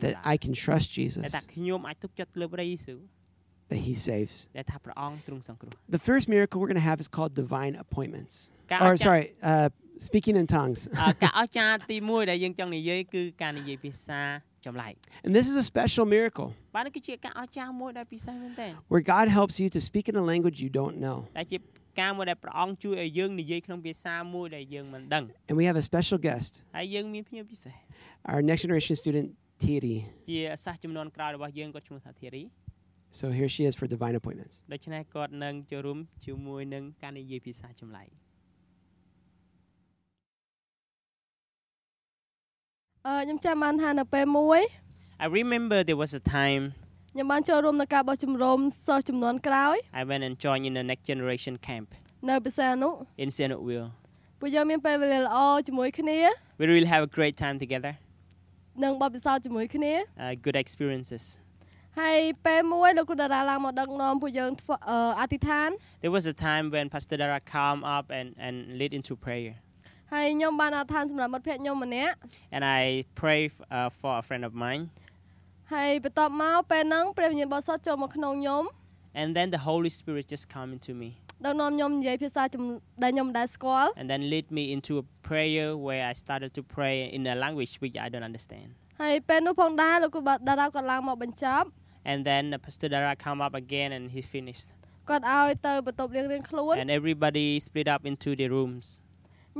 [0.00, 1.22] that I can trust Jesus,
[3.68, 4.48] that He saves.
[5.90, 8.50] The first miracle we're going to have is called divine appointments.
[8.80, 10.88] Or, sorry, uh, speaking in tongues.
[14.59, 20.15] អឺការអស្ចារ្យទី1ដែលយើងចង់និយាយគឺការនិយាយភាសាចម្លែក And this is a special miracle បាទនេះគឺជាការអស្ចារ្យមួយដែលពិសេសមែនទែន where God helps you to speak in
[20.23, 21.17] a language you don't know.
[21.39, 21.57] ដែលជា
[22.01, 27.73] ការមួយដែលព្រះអង្គជួយឲ្យយើងនិយាយក្នុងភាសាមួយដែលយើងមិនដឹង And we have a special guest, ហើយយើងមានភ្ញៀវពិសេស
[28.31, 29.27] our next generation student,
[29.63, 29.97] Thierry.
[30.29, 32.43] ជាសិស្សចំនួនក្រោយរបស់យើងគាត់ឈ្មោះថាធីរី
[33.19, 34.55] So here she is for divine appointments.
[34.73, 38.07] ដូច្នេះគាត់នឹងចូលរួមជាមួយនឹងការនិយាយភាសាចម្លែក
[43.05, 44.61] ខ្ញុំចាំបានថានៅពេលមួយ
[45.23, 46.63] I remember there was a time
[47.13, 51.87] ខ្ញុំបានចូលរួមនៅការបោះជំរំសិស្សចំនួនក្រោយ I went and joined in the next generation camp
[52.29, 52.93] នៅភាសានោះ
[53.23, 53.87] in Senate-ville
[54.39, 56.19] ពួកយើងមានពេលវេលាល្អជាមួយគ្នា
[56.59, 57.93] we really have a great time together
[58.83, 59.93] និងបទពិសោធន៍ជាមួយគ្នា
[60.23, 61.23] uh, good experiences
[61.99, 65.69] ហើយពេលមួយលោកគ្រូតារាឡើងមកដឹកនាំពួកយើងធ្វើអឺអធិដ្ឋាន
[66.03, 69.53] there was a time when Pastor Dara come up and and led into prayer
[70.13, 72.15] ហើយខ្ញុំបានអធិដ្ឋានសម្រាប់មិត្តភក្តិខ្ញុំម្នាក់
[72.55, 72.81] and I
[73.21, 74.83] pray f- uh, for a friend of mine
[75.73, 78.63] ហើយបន្ទាប់មកពេលហ្នឹងព្រះវិញ្ញាណបរិសុទ្ធចូលមកក្នុងខ្ញុំ
[79.21, 81.09] And then the Holy Spirit just come into me
[81.45, 82.63] ដឹកនាំខ្ញុំនិយាយភាសាជំ
[83.03, 87.73] ដែលខ្ញុំមិនដែលស្គាល់ and then lead me into a prayer where I started to pray in a language
[87.83, 88.67] which I don't understand.
[89.01, 91.67] ហើយពេលនោះផងដែរលោកគ្រូបាតារាក៏ឡើងមកបញ្ចប់
[92.11, 94.67] And then uh, Pastor Dara come up again and he finished.
[95.09, 98.85] គាត់ឲ្យទៅបន្ទប់រៀងៗខ្លួន And everybody split up into their rooms.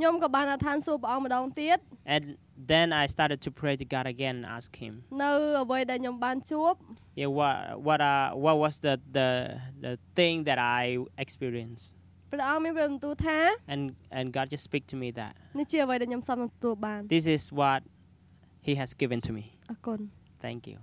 [0.00, 1.78] ្ញុំក៏បានអធិដ្ឋានសួរព្រះអង្គម្ដងទៀត
[2.14, 2.24] And
[2.72, 5.30] then I started to pray to God again and ask him, នៅ
[5.62, 6.74] អ្វីដែលខ្ញុំបានជួប
[7.20, 9.28] yeah, what what uh what was the the
[9.84, 10.82] the thing that I
[11.24, 11.88] experienced?
[12.32, 13.38] ព្រះអង្គមានព្រះបន្ទូលថា
[13.72, 13.82] And
[14.18, 17.80] and God just speak to me that នេះជាអ្វីដែលខ្ញុំសំទទួលបាន this is what
[18.66, 19.44] he has given to me.
[19.70, 20.00] អរគុណ
[20.46, 20.78] Thank you.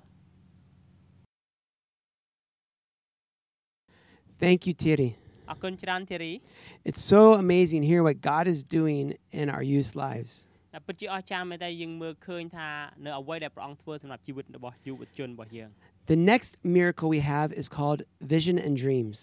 [4.43, 5.09] Thank you, Thierry.
[5.51, 6.31] អរគុណច្រើនធីរី
[6.89, 9.05] It's so amazing here what God is doing
[9.41, 10.31] in our youth lives.
[10.73, 12.67] តែពិតជាអស្ចារ្យមែនតែយើងមើលឃើញថា
[13.05, 15.69] នៅអ្វីដែលព្រះអង្គធ្វើសម្រាប់ជីវិតរបស់យុវជនរបស់យើង
[16.13, 17.99] The next miracle we have is called
[18.33, 19.17] vision and dreams.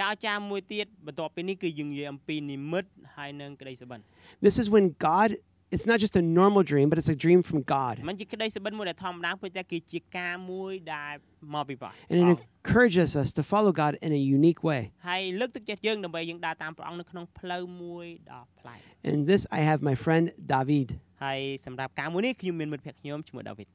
[0.00, 4.00] ការអស្ចារ្យមួយទៀតបន្ទាប់ពីនេះគឺយើងនិយាយអំពីនិមិត្តហើយនិងក្តីសុបិន
[4.46, 5.30] This is when God,
[5.74, 7.94] it's not just a normal dream, but it's a dream from God.
[8.08, 11.14] មិនជាក្តីសុបិនមួយដែលធម្មតាព្រោះតែគឺជាការមួយដែល
[11.54, 14.80] មកពីព្រះ And it encourages us to follow God in a unique way.
[15.08, 18.78] ហើយលើកទឹកចិត្តយើងដើម្បីយើងដើរតាមព្រះអង្គនៅក្នុងផ្លូវមួយដ៏ប្លែក
[19.10, 20.24] And this, I have my friend
[20.54, 20.88] David.
[21.24, 23.68] ហើយសម្រាប់ការមួយនេះខ្ញុំមានមិត្តភក្តិខ្ញុំឈ្មោះដាវីត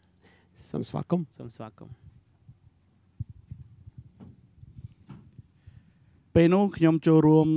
[0.70, 1.22] Some swakum.
[1.38, 1.96] សូមស្វាគមន៍
[6.36, 7.48] ពេលនោះខ្ញុំចូលរួម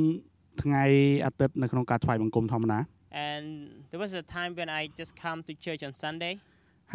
[0.63, 0.85] ថ្ងៃ
[1.25, 2.79] អាទិត្យនៅក្នុងការថ្វាយបង្គំធម្មតា
[3.12, 3.46] And
[3.90, 6.34] there was a time when I just come to church on Sunday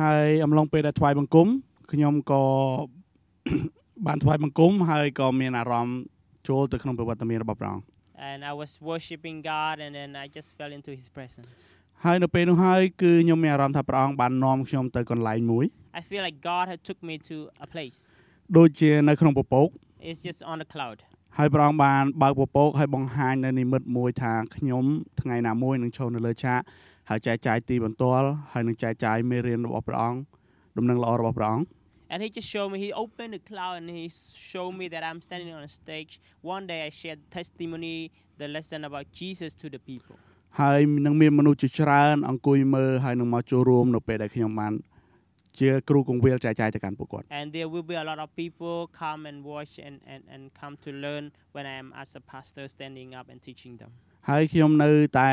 [0.01, 1.49] ហើយអំឡុងពេលដែលថ្វាយបង្គំ
[1.93, 2.43] ខ្ញុំក៏
[4.07, 5.99] បានថ្វាយបង្គំហើយក៏មានអារម្មណ៍
[6.49, 7.85] ចូលទៅក្នុងប្រវត្តិមានរបស់ព្រះអង្គ
[8.31, 11.61] and I was worshiping God and then I just fell into his presence
[12.05, 15.65] ហើយនៅពេលនោះហើយគឺខ្ញុំមានអារម្មណ៍ថាព្រះអង្គបាននាំខ្ញុំទៅកន្លែងមួយ
[16.01, 17.99] I feel like God had took me to a place
[18.57, 19.69] ដូចជានៅក្នុងពពក
[20.09, 20.99] it's just on a cloud
[21.39, 24.85] ហើយព្រះអង្គបានបើកពពកហើយបង្ហាញនៅនិមិត្តមួយថាខ្ញុំ
[25.21, 26.61] ថ្ងៃណាមួយនឹងឈរនៅលើឆាក
[27.09, 30.19] ហើយចែកចាយទីបន្ទាល់ហើយនឹងចែកចាយមេរៀនរបស់ព្រះអង្គ
[30.77, 31.67] ដំណឹងល្អរបស់ព្រះអង្គ
[32.13, 34.07] And he just showed me, he opened the cloud and he
[34.51, 36.13] showed me that I'm standing on a stage.
[36.55, 37.97] One day I shared testimony,
[38.43, 40.17] the lesson about Jesus to the people.
[40.61, 44.73] ហើយនឹងមានមនុស្សជាច្រើនអង្គុយមើលហើយនឹងមកចូលរួមនៅពេលដែលខ្ញុំបាន
[45.60, 50.42] ជាគ្រូកងវិលចែកចាយទៅកាន់ពួកគាត់ And there will be a lot of people come and watch and, and, and
[50.60, 51.24] come to learn
[51.56, 53.92] when I am as a pastor standing up and teaching them.
[54.30, 55.32] ហើយខ្ញុំនៅតែ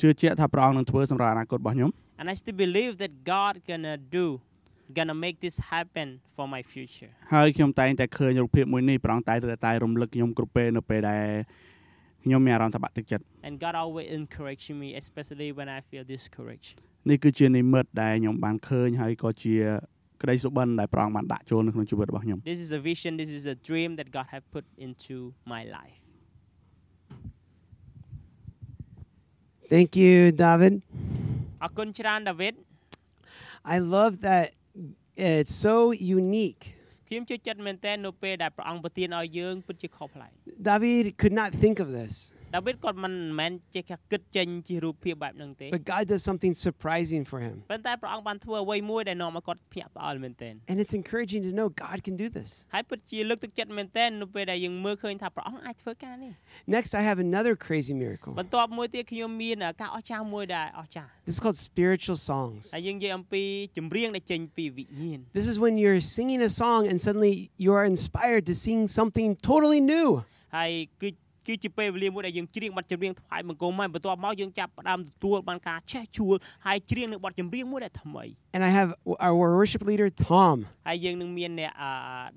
[0.00, 4.26] ជឿជាក់ថាព្រះអង្គនឹងធ្វើសម្រាប់អនាគតរបស់ខ្ញុំ And I still believe that God gonna do,
[4.98, 7.10] gonna make this happen for my future.
[7.34, 11.24] ហើយខ្ញុំតែងតែឃើញរូបភាពមួយនេះព្រះអង្គតែងតែរំលឹកខ្ញុំគ្រប់ពេលនៅពេលដែល
[12.24, 16.74] ខ្ញុំមានអារម្មណ៍ថាបាក់ទឹកចិត្ត And God always encouraging me, especially when I feel discouraged.
[17.08, 19.54] នេះគឺជានិមិត្តដែលខ្ញុំបានឃើញហើយក៏ជា
[20.22, 25.16] ក្តីសុបិនដែលព្រះអង្គបានដាក់ចូលនៅក្នុងជីវិតរបស់ខ្ញុំ This is a vision, this is a dream that God have put into
[25.52, 25.98] my life.
[29.72, 30.74] Thank you, David.
[31.64, 32.54] អរគុណច្រើនដាវីត
[33.74, 34.46] I love that
[35.30, 35.76] it's so
[36.18, 36.64] unique.
[37.08, 40.32] ខ្ញុំជឿចិត្តមែនតើនៅពេលដែលព្រះអង្គប្រទានឲ្យយើងពិតជាខុសប្លែក
[40.70, 42.14] David could not think of this,
[42.56, 47.56] ដាវីតគាត់មិនមែនចេះតែគិតចេញជារូបភាពបែបហ្នឹងទេ but God does something surprising for him.
[47.72, 52.50] ប៉ុន្តែព្រះអង្គបានធ្វើអ្វីមួយដែលនាំឲ្យគាត់ភ្ញាក់ផ្អើលមែនទែន And it's encouraging to know God can do this.
[52.74, 56.32] ហើយពិតជាលើកទឹកចិត្តមែនទែននៅពេលដែលយើងមើលឃើញថាព្រះអង្គអាចធ្វើការនេះ
[56.76, 58.32] Next, I have another crazy miracle.
[58.40, 62.62] បន្ទាប់មួយទៀតខ្ញុំមានការអស្ចារ្យមួយដែលអស្ចារ្យ This is called spiritual songs.
[62.74, 63.42] ហើយយើងនិយាយអំពី
[63.76, 67.34] ចម្រៀងដែលចេញពីវិញ្ញាណ This is when you're singing a song and suddenly
[67.64, 70.08] you are inspired to sing something totally new.
[70.58, 71.08] ហើយគឺ
[71.47, 78.23] គឺជាពេលវេលាមួយដែលយើងច្រៀងបទចម្រៀងថ្វាយបង្គំហើយបន្ទាប់មកយើងចាប់ផ្ដើមទទួលបានការឆេះជួលហើយច្រៀងនៅបទចម្រៀងមួយដែលថ្មី
[78.55, 78.89] And I have
[79.29, 80.55] our worship leader, Tom,
[80.87, 81.89] ហើយយើងនឹងមានអ្នកអឺ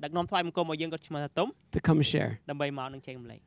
[0.02, 2.30] ដឹកនាំថ្វាយបង្គំរបស់យើងក៏ឈ្មោះថាទុំ to come share.
[2.50, 3.40] ដើម្បីមកនឹងចែករំលែក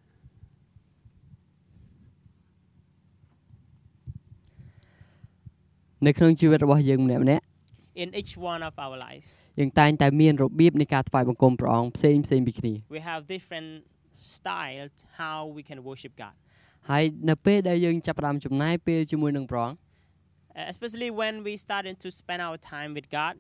[6.06, 7.43] នៅក្នុងជីវិតរបស់យើងម្នាក់ម្នាក់
[8.04, 13.69] In each one of our lives យើងតែងតែមានរបៀបនៃការថ្វាយបង្គំព្រះអង្គផ្សេងផ្សេងពីគ្នា we have different
[14.37, 16.35] styles how we can worship God
[16.90, 19.78] ហើយនៅពេលដែលយើងចាប់ផ្ដើមចំណាយពេលជាមួយនឹងព្រះអង្គ
[20.61, 23.35] Uh, especially when we started to spend our time with God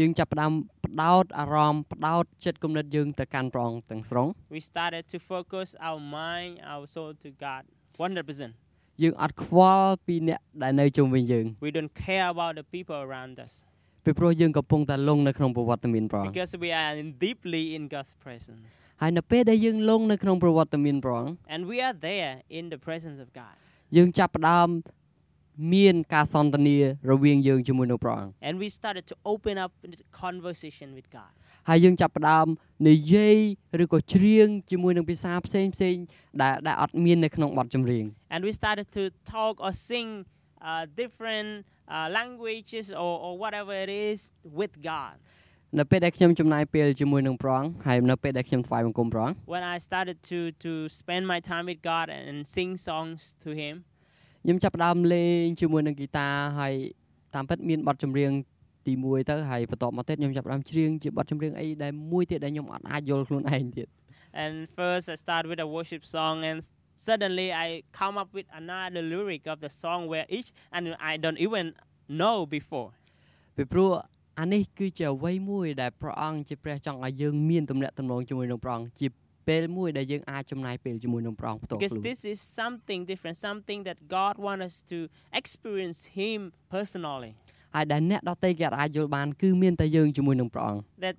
[0.00, 0.52] យើងចាប់ផ្ដើម
[0.86, 7.62] ផ្ដោតអារម្មណ៍ផ្ដោតចិត្តគំនិតយើងទៅកាន់ព្រះអង្គទាំងស្រុង we started to focus our mind our soul to God
[7.98, 13.54] 100% យើងអត់ខ្វល់ពីអ្នកដែលនៅជុំវិញយើង we don't care about the people around us
[14.05, 22.63] ពីព្រោះយើងកំពុងតែលងនៅក្នុងប្រវត្តិមានព្រះអង្គ because we are in deeply in God's presence ហើយនៅពេលដែលយើងលងនៅក្នុងប្រវត្តិមានព្រះអង្គ and we are there in
[22.73, 23.55] the presence of God
[23.97, 24.69] យើងចាប់ផ្ដើម
[25.75, 26.77] មានការសន្ទនា
[27.11, 31.31] រវាងយើងជាមួយនឹងព្រះអង្គ And we started to open up the conversation with God.
[31.69, 32.47] ហើយយើងចាប់ផ្ដើម
[32.89, 33.37] និយាយ
[33.83, 36.03] ឬក៏ច្រៀងជាមួយនឹងភាសាផ្សេងផ្សេងៗ
[36.41, 39.03] ដែលដែលអត់មាននៅក្នុងបទចម្រៀង And we started to
[39.35, 40.07] talk or sing
[40.69, 41.49] uh, different
[41.94, 44.18] uh, languages or, or whatever it is
[44.58, 45.16] with God.
[45.78, 53.20] នៅពេលដែលខ្ញុំចំណាយពេលជាមួយនឹងព្រះអង្គហើយនៅពេលដែលខ្ញុំថ្វាយបង្គំព្រះអង្គ When I started to, to spend my time with God and, and sing songs
[53.44, 53.74] to Him,
[54.44, 56.74] ខ្ញុំចាប់ផ្ដើមលេងជាមួយនឹងហ្គីតាហើយ
[57.34, 58.30] តាមពិតមានបទចម្រៀង
[58.86, 63.88] ទី1ទៅហើយបន្ទាប់មកទៀតខ្ញុំចាប់ផ្ដើមច្រៀងជាបទចម្រៀងអីដែលមួយទៀតដែលខ្ញុំអត់អាចយល់ខ្លួនឯងទៀត
[64.42, 66.58] and first I started with a worship song, and
[67.06, 67.66] suddenly I
[68.00, 71.66] come up with another lyric of the song where each and I don't even
[72.20, 72.90] know before.
[73.56, 73.90] ពីព្រោះ
[74.40, 79.08] អានេះគឺជាអ្វីមួយដែលព្រះអង្គជាព្រះចង់ឲ្យយើងមានទំនាក់ទំនងជាមួយនឹងព្រះអង្គជា
[79.48, 84.98] ពេលមួយដែលយើងអាចចំណាយពេលជាមួយនឹងព្រះអង្គផ្ទាល់ Because ខ្លួន this is something different, something that God wants us to
[85.40, 86.38] experience Him
[86.76, 87.32] personally.
[87.74, 91.16] ហើយដែលអ្នកដទៃគេអាចយល់បានគឺមានតែយើងជាមួយនឹងព្រះអង្គ That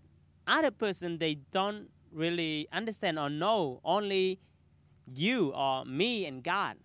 [0.55, 1.81] other person they don't
[2.23, 3.59] really understand or know,
[3.95, 4.25] only
[5.23, 6.75] you or me and God.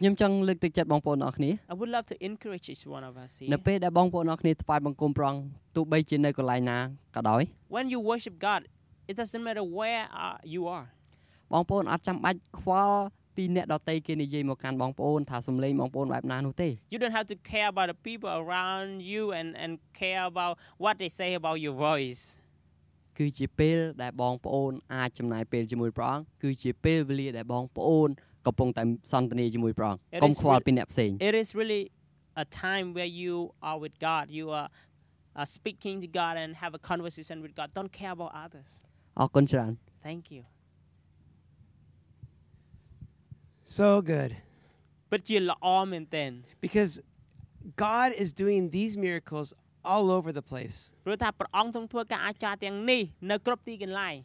[0.00, 3.64] ខ្ញុំចង់លើកទឹកចិត្តបងប្អូនអរគ្នា I would love to encourage each one of us នៅ here.
[3.66, 5.42] ពេលដែលបងប្អូនអរគ្នាថ្វាយបង្គំព្រះអង្គ
[5.76, 6.78] ទោះបីជានៅកន្លែងណា
[7.16, 7.42] ក៏ដោយ
[7.76, 8.60] When you worship God,
[9.10, 10.86] it doesn't matter where uh, you are.
[11.52, 13.00] បងប្អូនអត់ចាំបាច់ខ្វល់
[13.36, 19.70] ពីអ្នកដទៃគេនិយាយមកកាន់បងប្អូនថាសំឡេងបងប្អូនបែបណានោះទេ You don't have to care about the people around you and, and
[20.02, 22.22] care about what they say about your voice.
[23.18, 28.08] គឺជាពេលដែលបងប្អូនអាចចំណាយពេលជាមួយព្រះអង្គគឺជាពេលវេលាដែលបងប្អូន
[28.46, 31.82] កំពុងតែសន្ទនាជាមួយព្រះអង្គ It កុំ is ខ្វល់ really- ពីអ្នកផ្សេង It is really
[32.44, 33.34] a time where you
[33.68, 34.24] are with God.
[34.38, 34.68] You are
[35.40, 37.68] uh, speaking to God and have a conversation with God.
[37.78, 38.70] Don't care about others.
[39.20, 39.72] អរគុណច្រើន
[40.08, 40.42] Thank you.
[43.78, 44.30] So good.
[45.12, 45.38] But you
[45.76, 46.32] arm and then.
[46.66, 46.92] Because
[47.76, 49.48] God is doing these miracles
[49.92, 54.16] all over the place, ព្រោះថាព្រះអង្គទ្រង់ធ្វើការអស្ចារ្យទាំងនេះនៅគ្រប់ទីកន្លែង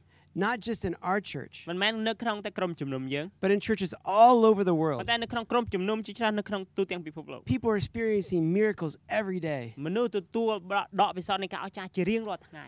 [0.47, 4.99] not just in our church, មិនមែននៅក្នុងតែក្រុមជំនុំយើង but in churches all over the ប៉ុ world.
[5.05, 9.63] ន្តែនៅក្នុងក្រុមជំនុំជាច្រើននៅក្នុងទូទាំងពិភពលោក People are experiencing miracles every day.
[9.85, 10.51] មនុស្សទទួល
[11.01, 12.65] ដកពិសោធន៍នៃការអស្ចារ្យជារៀងរាល់ថ្ងៃ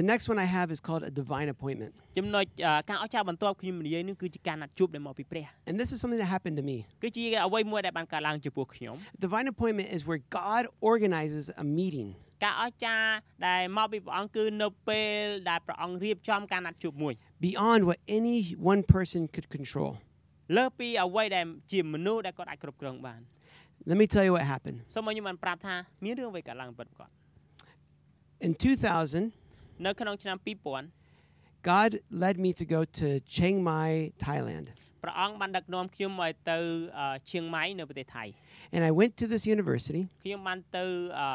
[0.00, 1.92] The next one I have is called a divine appointment.
[2.18, 6.76] ចំណុចអឺការអស្ចារ្យបន្ទាប់ខ្ញុំនិយាយនេះគឺជាការណាត់ជួបដែលមកពីព្រះ And this is something that happened to me.
[7.02, 12.08] គឺជាអ្វីមួយដែលបានកើតឡើងចំពោះខ្ញុំ Divine appointment is where God organizes a meeting
[12.44, 13.10] ការអស្ចារ្យ
[13.46, 17.12] ដែលមកពីព្រះអង្គគឺនៅពេលដែលព្រះអង្គរៀបចំការណាត់ជួបមួយ
[17.48, 18.36] beyond what any
[18.72, 19.90] one person could control.
[20.56, 23.20] លើសពីអ្វីដែលជាមនុស្សដែលគាត់អាចគ្រប់គ្រងបាន
[23.90, 24.78] Let me tell you what happened.
[24.94, 27.10] សូមឲ្យខ្ញុំបានប្រាប់ថាមានរឿងអ្វីកើតឡើងពិតប្រាកដ
[28.46, 29.37] In 2000,
[29.86, 33.90] នៅក្នុងឆ្នាំ2000 God led me to go to Chiang Mai,
[34.26, 34.66] Thailand.
[35.02, 36.58] ព្រះអង្គបានដឹកនាំខ្ញុំឲ្យទៅ
[36.98, 38.24] អឺឈៀងម៉ៃនៅប្រទេសថៃ
[38.74, 40.84] And I went to this university ខ្ញុំបានទៅ
[41.20, 41.28] អឺ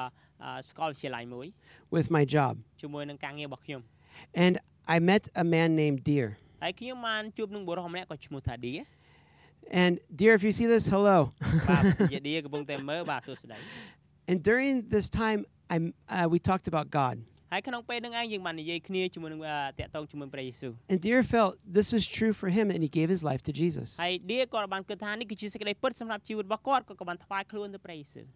[0.43, 1.47] អឺសាកលវិទ្យាល័យមួយ
[1.95, 2.53] with my job.
[2.81, 3.81] ជាមួយនឹងការងាររបស់ខ្ញុំ
[4.45, 4.53] And
[4.95, 6.29] I met a man named Deer.
[6.63, 8.73] ហើយខ្ញុំបានជួបនឹងបុរសម្នាក់គាត់ឈ្មោះថាឌី
[9.83, 11.17] And Deer, if you see this, hello.
[11.69, 13.57] បាទប្រសិទ្ធជាឌីកំពុងតែមើលបាទសួស្តី
[14.29, 15.39] and during this time,
[15.71, 17.15] I, uh, we talked about God.
[20.92, 23.88] And Dear felt this is true for him and he gave his life to Jesus.
[24.02, 24.14] ហើយ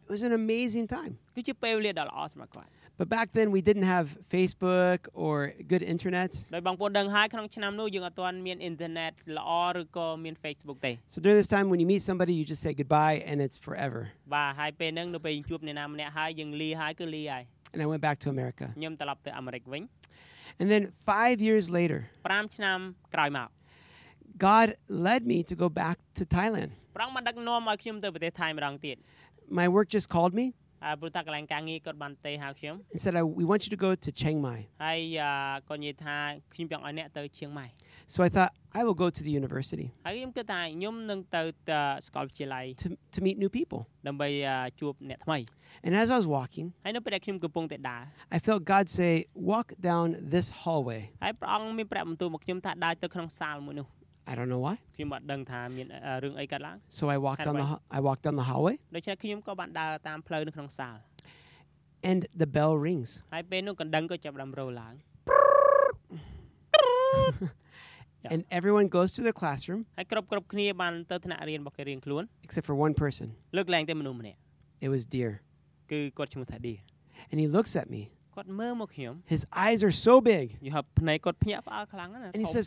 [0.09, 5.85] It was an amazing time គឺជាពេលវេលាដ៏ល្អសម្រាប់គាត់ But back then we didn't have Facebook or good
[5.85, 6.35] internet.
[6.35, 6.59] So
[11.25, 14.11] during this time when you meet somebody you just say goodbye and it's forever
[17.74, 18.66] And I went back to America.
[18.80, 19.84] ខ្ញុំត្រឡប់ទៅអាមេរិកវិញ
[20.62, 22.00] And then five years later,
[22.32, 22.80] 5ឆ្នាំ
[23.16, 23.50] ក្រោយមក
[24.48, 24.68] God
[25.08, 26.70] led me to go back to Thailand.
[26.96, 28.98] ព្រះអង្គបានដឹកនាំឲ្យខ្ញុំទៅប្រទេសថៃម្ដងទៀត
[29.60, 30.67] My work just called me ហើយ
[31.00, 34.60] ព្រោះតាកន្លែងការងារគាត់បានទេហៅខ្ញុំ and said, I, We want you to go to Chiang Mai.
[34.86, 36.16] ហើយអឺគាត់និយាយថា
[36.54, 37.66] ខ្ញុំចង់ឲ្យអ្នកទៅឈៀងម៉ៃ
[38.14, 43.80] So I thought, I will go to the university ហើយខ្ញុំគិតថាខ្ញុំនឹងទៅទៅសាកលវិទ្យាល័យ to, to meet new people.
[44.08, 45.38] ដើម្បីអឺជួបអ្នកថ្មី
[45.86, 48.04] And as I was walking, ហើយនៅពេលដែលខ្ញុំកំពុងតែដើរ
[48.38, 49.12] I felt God say,
[49.52, 51.02] Walk down this hallway.
[51.24, 53.88] ហើយព្រះអង្គមានប្រាប់បន្ទូលមកខ្ញុំថាដើរទៅក្នុងសាលមួយនោះ
[54.31, 54.75] I don't know why.
[54.97, 55.87] ខ្ញុំអត់ដឹងថាមាន
[56.25, 60.97] រឿងអីកើតឡើង So I walked down the I walked the hallway ដូច្នេះខ្ញុំក៏បានដើរតាមផ្លូវនៅក្នុងសាល
[62.11, 63.11] And the bell rings
[68.33, 69.81] And everyone goes to their classroom.
[69.99, 73.27] ហើយគ្រប់គ្រប់គ្នាបានទៅថ្នាក់រៀនរបស់គេរៀងខ្លួន Except for one person
[74.85, 75.31] It was Dear.
[75.91, 76.59] គឺគាត់ឈ្មោះថា
[77.31, 78.03] And he looks at me.
[78.37, 80.47] គាត់មើលមកខ្ញុំ His eyes are so big.
[82.35, 82.67] And he says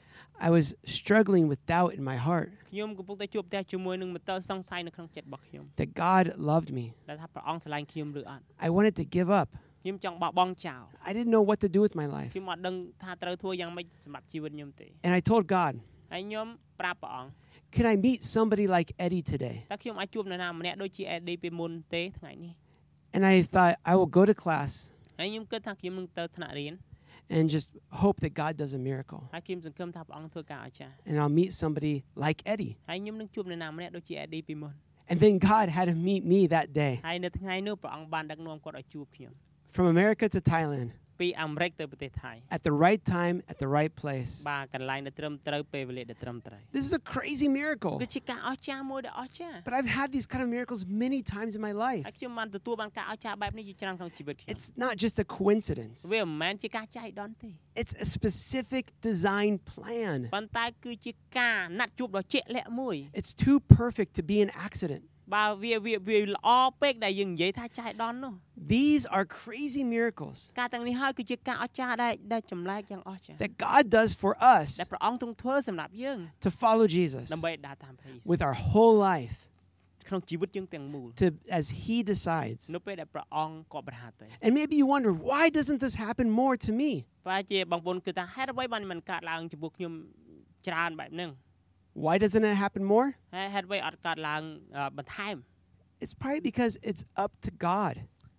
[0.39, 2.51] I was struggling with doubt in my heart.
[5.75, 6.93] That God loved me.
[8.59, 9.49] I wanted to give up.
[11.05, 12.31] I didn't know what to do with my life.
[15.03, 15.79] And I told God,
[17.71, 19.65] Can I meet somebody like Eddie today?
[23.13, 24.91] And I thought, I will go to class
[27.31, 29.23] and just hope that God does a miracle.
[31.05, 32.77] And I'll meet somebody like Eddie.
[35.09, 36.99] And then God had to meet me that day.
[39.71, 40.91] From America to Thailand.
[41.20, 44.32] ពីអាមេរិកទៅប្រទេសថៃ at the right time, at the right place.
[44.50, 47.94] បាទកន្លែងដែលត្រឹមត្រូវពេលវេលាដែលត្រឹមត្រូវ This is a crazy miracle.
[48.04, 52.02] គឺជាការអស្ចារ្យមួយដែលអស្ចារ្យ But I've had these kind of miracles many times in my life.
[52.06, 60.18] ហើយខ្ញុំបានទទួលបានការអស្ចារ្យបែបនេះជាច្រើនក្នុងជីវិតខ្ញុំ It's not just a coincidence, វាមិនមែនជាការចៃដន្យទេ it's a specific design plan.
[60.36, 65.04] ប៉ុន្តែគឺជាការណាត់ជួបដ៏ជាក់លាក់មួយ It's too perfect to be an accident.
[65.34, 66.48] បើវាវាវាល្អ
[66.82, 68.32] ពេកដែលយើងនិយាយថាចៃដន្យនោះ
[68.76, 78.30] These are crazy miracles ការទាំងនេះហើយគឺជាការអស្ចារ្យដែលដែលចម្លែកយ៉ាងអស្ចារ្យ that God does for us ដែលព្រះអង្គទ្រង់ធ្វើសម្រាប់យើង to follow Jesus ដើម្បីដើរតាមព្រះយេស៊ូវ
[78.32, 79.36] with our whole life
[80.08, 81.26] ក្នុងជីវិតយើងទាំងមូល to
[81.60, 82.62] as he decides.
[82.76, 86.92] នៅពេលដែលព្រះអង្គក៏ប្រហាទៅ And maybe you wonder, why doesn't this happen more to me?
[87.26, 89.92] ប្រហែលជាបងប្អូនគឺថាហេតុអ្វីបានមិនកើតឡើងចំពោះខ្ញុំ
[90.68, 91.30] ច្រើនបែបហ្នឹង
[92.04, 93.06] Why doesn't it happen more?
[93.34, 94.42] ហើយហេតុអ្វីអត់កើតឡើង
[94.76, 95.36] អឺបន្ថែម
[96.02, 97.94] It's probably because it's up to God.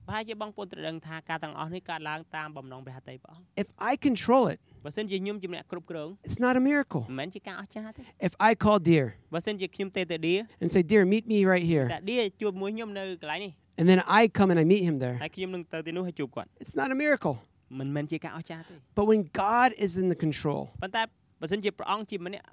[0.08, 7.04] ប្រហែលជាបងប្អូនត្រូវដឹងថាការទាំងអស់នេះកើតឡើងតាមបំណងព្រះហត្ថីព្រះអង្គ If I control it, បើសិនជាខ្ញុំជាអ្នកគ្រប់គ្រង it's not a miracle.
[7.10, 13.52] មិនមែនជាការអស្ចារ្យទេ If I call Dear បើសិនជាខ្ញុំទេទៅឌី and say, Dear, meet me right តែ here, ឌីជួបមួយខ្ញុំនៅកន្លែងនេះ
[13.80, 17.36] and then I come and I meet him there, ហើយខ្ញុំនឹងទៅទីនោះហើយជួបគាត់ it's not a miracle.
[17.80, 21.02] មិនមែនជាការអស្ចារ្យទេ But when God is in the control, ប៉ុន្តែ
[21.42, 22.46] បើសិនជាព្រះអង្គជាម្នាក់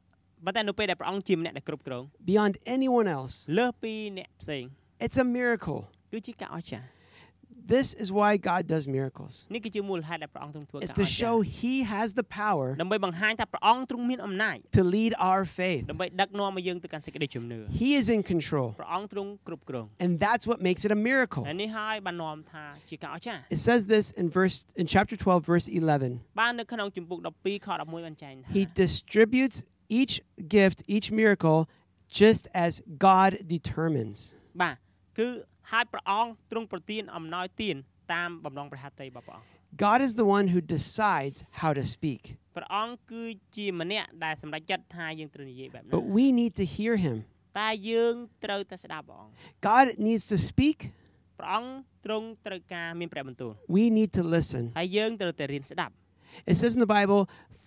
[0.45, 4.65] ប៉ុន្តែនៅពេលដែលព្រះអង្គជាម្នាក់ដែលគ្រប់គ្រង beyond anyone else, លើសពីអ្នកផ្សេង
[5.05, 5.81] it's a miracle.
[6.13, 6.87] គឺជាការអស្ចារ្យ
[7.67, 9.33] This is why God does miracles.
[9.55, 15.83] នេះគឺជាមូលហេតុដែលព្រះអង្គទ្រង់ធ្វើការ It's អ to ស្ចារ្យ show He has the power ដើម្បីបង្ហាញថាព្រះអង្គទ្រង់មានអំណាច to lead our faith.
[15.91, 21.43] ដើម្បីដឹកនាំឲ្យយើងទៅកាន់សេចក្តីជំនឿ He is in control, ព្រះអង្គទ្រង់គ្រប់គ្រង and that's what makes it a miracle.
[21.49, 26.11] ហើយនេះហើយបាននាំថាជាការអស្ចារ្យ It says this in verse in chapter 12 verse 11.
[26.41, 30.15] បាននៅក្នុងជំពូក12ខ11បានចែងថា He distributes each
[30.57, 31.69] gift, each miracle
[32.21, 32.73] just as
[33.09, 34.19] God determines.
[34.63, 34.77] បាទ
[35.19, 35.29] គឺ
[35.73, 37.77] ហើយព្រះអង្គទ្រង់ប្រទានអំណោយទាន
[38.13, 39.49] តាមបំណងព្រះហត្ថីរបស់ព្រះអង្គ
[39.87, 42.23] God is the one who decides how to speak.
[42.57, 43.25] ព្រះអង្គគឺ
[43.57, 47.17] ជាម្នាក់ដែលសម្រេចចិត្តថាយើងត្រូវនិយាយបែបណា But we need to hear him.
[47.61, 49.33] តែយើងត្រូវតែស្ដាប់ព្រះអង្គ
[49.69, 50.79] God needs to speak.
[51.41, 51.73] ព្រះអង្គ
[52.05, 54.63] ទ្រង់ត្រូវការមានព្រះបន្ទូល We need to listen.
[54.79, 55.93] ហើយយើងត្រូវតែរៀនស្ដាប់
[56.51, 57.21] It says in the Bible,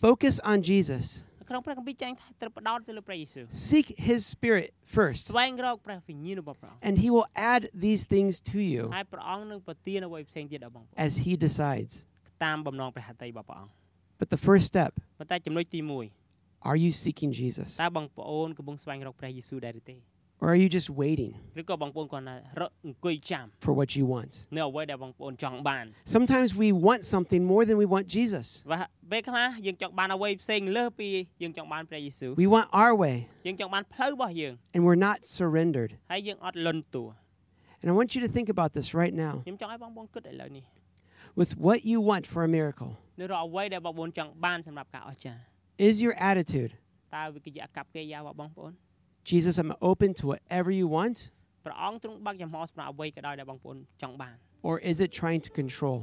[0.06, 1.04] focus on Jesus.
[1.52, 10.98] ក្នុងព្រះគម្ពីរចែងថាត្រូវផ្ដោតទៅលើព្រះយេស៊ូវ Seek his spirit first, ស្វែងរកព្រះវិញ្ញាណរបស់ព្រះអង្គ and he will add these things to you ហើយព្រះអង្គនឹងប្រទានអ្វីផ្សេងទៀតដល់បងប្អូន
[11.08, 11.94] as he decides.
[12.46, 13.72] តាមបំណងព្រះហត្ថីរបស់ព្រះអង្គ
[14.22, 15.80] But the first step, ប៉ុន្តែចំណុចទី
[16.26, 17.70] 1 are you seeking Jesus?
[17.84, 19.96] តើបងប្អូនកំពុងស្វែងរកព្រះយេស៊ូវដែរឬទេ
[20.42, 24.32] Or are you just waiting ឬក៏បងប្អូនគាត់ណារកអង្គុយចាំ for what you want?
[24.56, 28.46] នៅអ្វីដែលបងប្អូនចង់បាន Sometimes we want something more than we want Jesus.
[28.72, 28.78] và
[29.12, 31.10] ពេលខ្លះយើងចង់បានអ្វីផ្សេងលើសពី
[31.44, 33.16] យើងចង់បានព្រះយេស៊ូវ We want our way,
[33.48, 35.92] យើងចង់បានផ្លូវរបស់យើង and we're not surrendered.
[36.12, 37.06] ហើយយើងអត់លន់តួ
[37.82, 39.34] And I want you to think about this right now.
[39.46, 40.66] ខ្ញុំចង់ឲ្យបងប្អូនគិតឥឡូវនេះ
[41.40, 45.42] With what you want for a miracle, នៅរកអ្វីដែលបងប្អូនចង់បានសម្រាប់ការអស្ចារ្យ
[45.90, 46.72] is your attitude,
[47.16, 48.74] តើវាគឺជាអកប្បកិរិយារបស់បងប្អូន
[49.32, 51.18] Jesus, I'm open to whatever you want?
[51.66, 54.36] ព្រះអង្គទ្រង់បើកចំហសម្រាប់អ្វីក៏ដោយដែលបងប្អូនចង់បាន
[54.70, 55.98] Or is it trying to control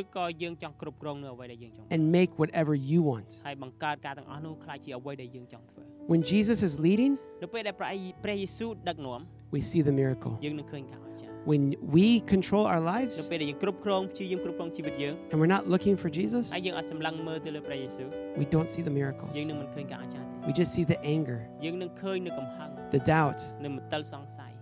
[0.00, 3.30] ឬក៏យើងចង់គ្រប់គ្រងនៅអ្វីដែលយើងចង់បាន and make whatever you want?
[3.46, 7.90] ហើយបង្កើតការទាំងអស់នោះខ្លាចជាអ្វីដែលយើងចង់ធ្វើ When Jesus is leading, នៅពេលដែលព្រះ
[8.24, 9.20] ព្រះយេស៊ូវដឹកនាំ
[9.54, 10.32] we see the miracle.
[10.44, 11.11] យើងនឹងឃើញការអស្ចារ្យ
[11.50, 11.62] When
[11.96, 18.08] we control our នៅ lives ពេលដែលយើងគ្រប់គ្រងព្យាយាមគ្រប់គ្រងជីវិតយើង and we're not looking for Jesus, ហើយយើងអត់សម្លឹងមើលទៅលើព្រះយេស៊ូវ
[18.40, 19.32] we don't see the miracles.
[19.38, 24.52] យើងនឹងមិនឃើញការអស្ចារ្យទេ We just see the anger, យើងនឹងឃើញនៅកំហឹង the doubt, នៅមន្ទិលសង្ស័យ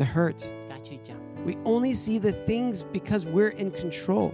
[0.00, 0.40] the hurt.
[0.72, 4.26] ការឈឺចាប់ We only see the things because we're in control.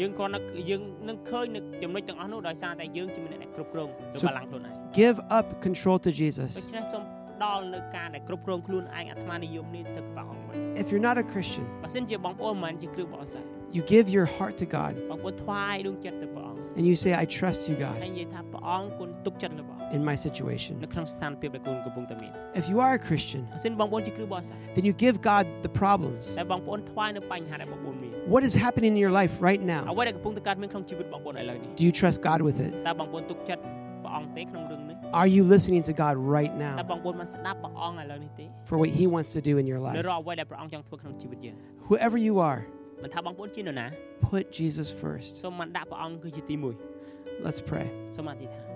[0.00, 6.50] យើងគ្រាន់តែយើងនឹងឃើញនៅចំណុចទាំងអស់នោះដោយសារតែយើងជាម្នាក់ដែលគ្រប់គ្រងទៅ So- បល្ល័ង្កខ្លួនឯង Give up control to ដូ Jesus.
[6.70, 13.46] ច្នេះសូមផ្ ដល់នៅការដែលគ្រប់គ្រងខ្លួនឯងអាត្មានិយមនេះទៅព្រះអង្គវិញ If you're not a Christian, បើសិនជាបងប្អូនមិនមែនជាគ្រីស្ទបរិសុទ្ធ
[13.76, 17.96] you give your heart to God បងប្អូនថ្វាយដួងចិត្តទៅព្រះអង្គ and you say, I trust you, ហើយ God,
[18.06, 20.74] និយាយថាព្រះអង្គគុណទុកចិត្តលើព្រះអង្គ in my situation.
[20.84, 26.22] នៅក្នុងស្ថានភាពដែលគុណកំពុងតែមាន If you are a Christian, បើសិនបងប្អូនជាគ្រូបរិស័ទ then you give God the problems.
[26.40, 29.82] តែបងប្អូនថ្វាយនៅបញ្ហាដែលបងប្អូនមាន What is happening in your life right អ្ now?
[29.98, 32.70] វីដែលកំពុងតែកើតមានក្នុងជីវិតបងប្អូនឥឡូវនេះ Do you trust God with it?
[32.88, 33.62] តើបងប្អូនទុកចិត្ត
[34.06, 39.40] ព្រះអង្គទេក្នុងរឿងនេះ Are you listening to God right តើ now បងប្អូនបានស្ដាប់ព្រះអង្គឥឡូវនេះទេ for what He wants to
[39.48, 39.96] do in your នៅ life?
[40.10, 41.56] រាល់អ្វីដែលព្រះអង្គចង់ធ្វើក្នុងជីវិតយើង
[41.90, 42.60] Whoever you are,
[43.02, 43.86] មិនថាបងប្អូនជានរណា
[44.30, 45.32] put Jesus first.
[45.44, 46.56] សូមមិនដាក់ព្រះអង្គគឺជាទី
[47.00, 47.86] 1 Let's pray.
[48.16, 48.66] សូមអធិដ្ឋាន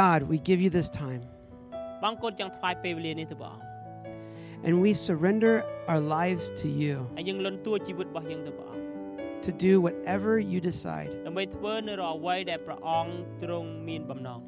[0.00, 1.22] God, we give you this time
[2.04, 3.64] បងកូនចង់ថ្វាយពេលវេលានេះទៅព្រះអង្គ
[4.66, 5.54] and we surrender
[5.90, 8.84] our lives to you ហើយយើងលន់តួជីវិតរបស់យើងទៅព្រះអង្គ
[9.46, 11.10] to do whatever you decide.
[11.26, 13.12] ដើម្បីធ្វើនៅរាល់អ្វីដែលព្រះអង្គ
[13.42, 14.40] ទ្រង់មានបំណង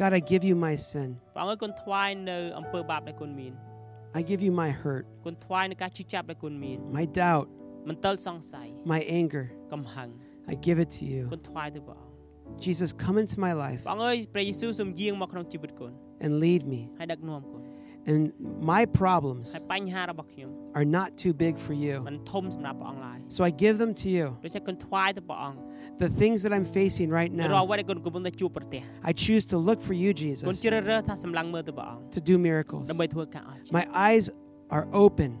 [0.00, 1.08] God, I give you my sin.
[1.34, 3.52] ព្រះអង្គអើយគុណថ្វាយនៅអំពើបាបដែលគុណមាន
[4.18, 7.46] I give you my hurt, គុណថ្វាយនៅការជិះចាប់ដែលគុណមាន my doubt,
[7.88, 9.44] មន្ទិលសង្ស័យ my anger.
[9.72, 10.08] កំហឹង
[10.52, 11.22] I give it to you.
[11.34, 12.12] គុណថ្វាយទៅព្រះអង្គ
[12.66, 15.92] Jesus, come into my life ព្រះអង្គអើយព្រះយេស៊ូវសូមយាងមកក្នុងជីវិតគុណ
[16.24, 16.80] and lead me.
[16.98, 17.62] ហើយដឹកនាំគុណ
[18.05, 19.55] And my problems
[20.73, 22.03] are not too big for you.
[23.27, 24.37] So I give them to you.
[25.97, 27.67] The things that I'm facing right now,
[29.03, 30.61] I choose to look for you, Jesus,
[32.11, 32.89] to do miracles.
[33.71, 34.31] My eyes
[34.69, 35.37] are open.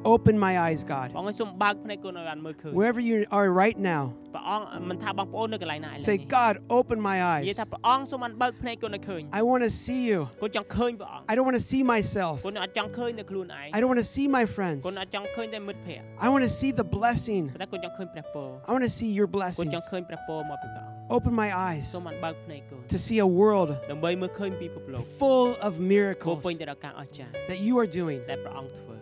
[0.00, 1.08] ករបស់គុណបើកចំហ Open my eyes, ព្រះ God.
[1.18, 4.02] អង្គឲ្យសូមបើកភ្នែកគុណឲ្យបានមើលឃើញ Wherever you are right now,
[4.34, 7.56] ព្រះអង្គមិនថាបងប្អូននៅកន្លែងណាឥឡូវ say, នេះ God, open my និយាយ eyes.
[7.60, 10.20] ថាព្រះអង្គសូមបានបើកភ្នែកគុណឲ្យឃើញ I want to see you.
[10.42, 12.34] គុណចង់ឃើញព្រះអង្គ I don't want to see myself.
[12.46, 14.82] គុណអត់ចង់ឃើញតែខ្លួនឯង I don't want to see my friends.
[14.86, 17.42] គុណអត់ចង់ឃើញតែមិត្តភ័ក្តិ I want to see the blessing.
[17.54, 19.72] ប៉ុន្តែគុណចង់ឃើញព្រះពរ I want to see your គុណ blessings.
[19.74, 27.32] ចង់ឃើញព្រះពរមកពីព្រះអង្គ Open my eyes សូមបានបើកភ្នែកគុណ to see a world ដើម្បីមើលឃើញពីពិភពលោក full of ពោ miracles ពេញទៅដោយការអស្ចារ្យ
[27.50, 28.20] that you are doing.
[28.32, 28.94] ដែលព្រះអង្គធ្វើ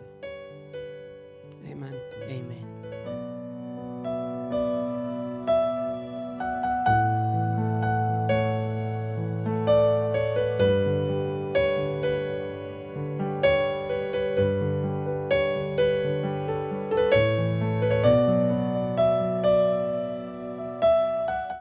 [1.70, 1.94] Amen.
[2.28, 2.69] Amen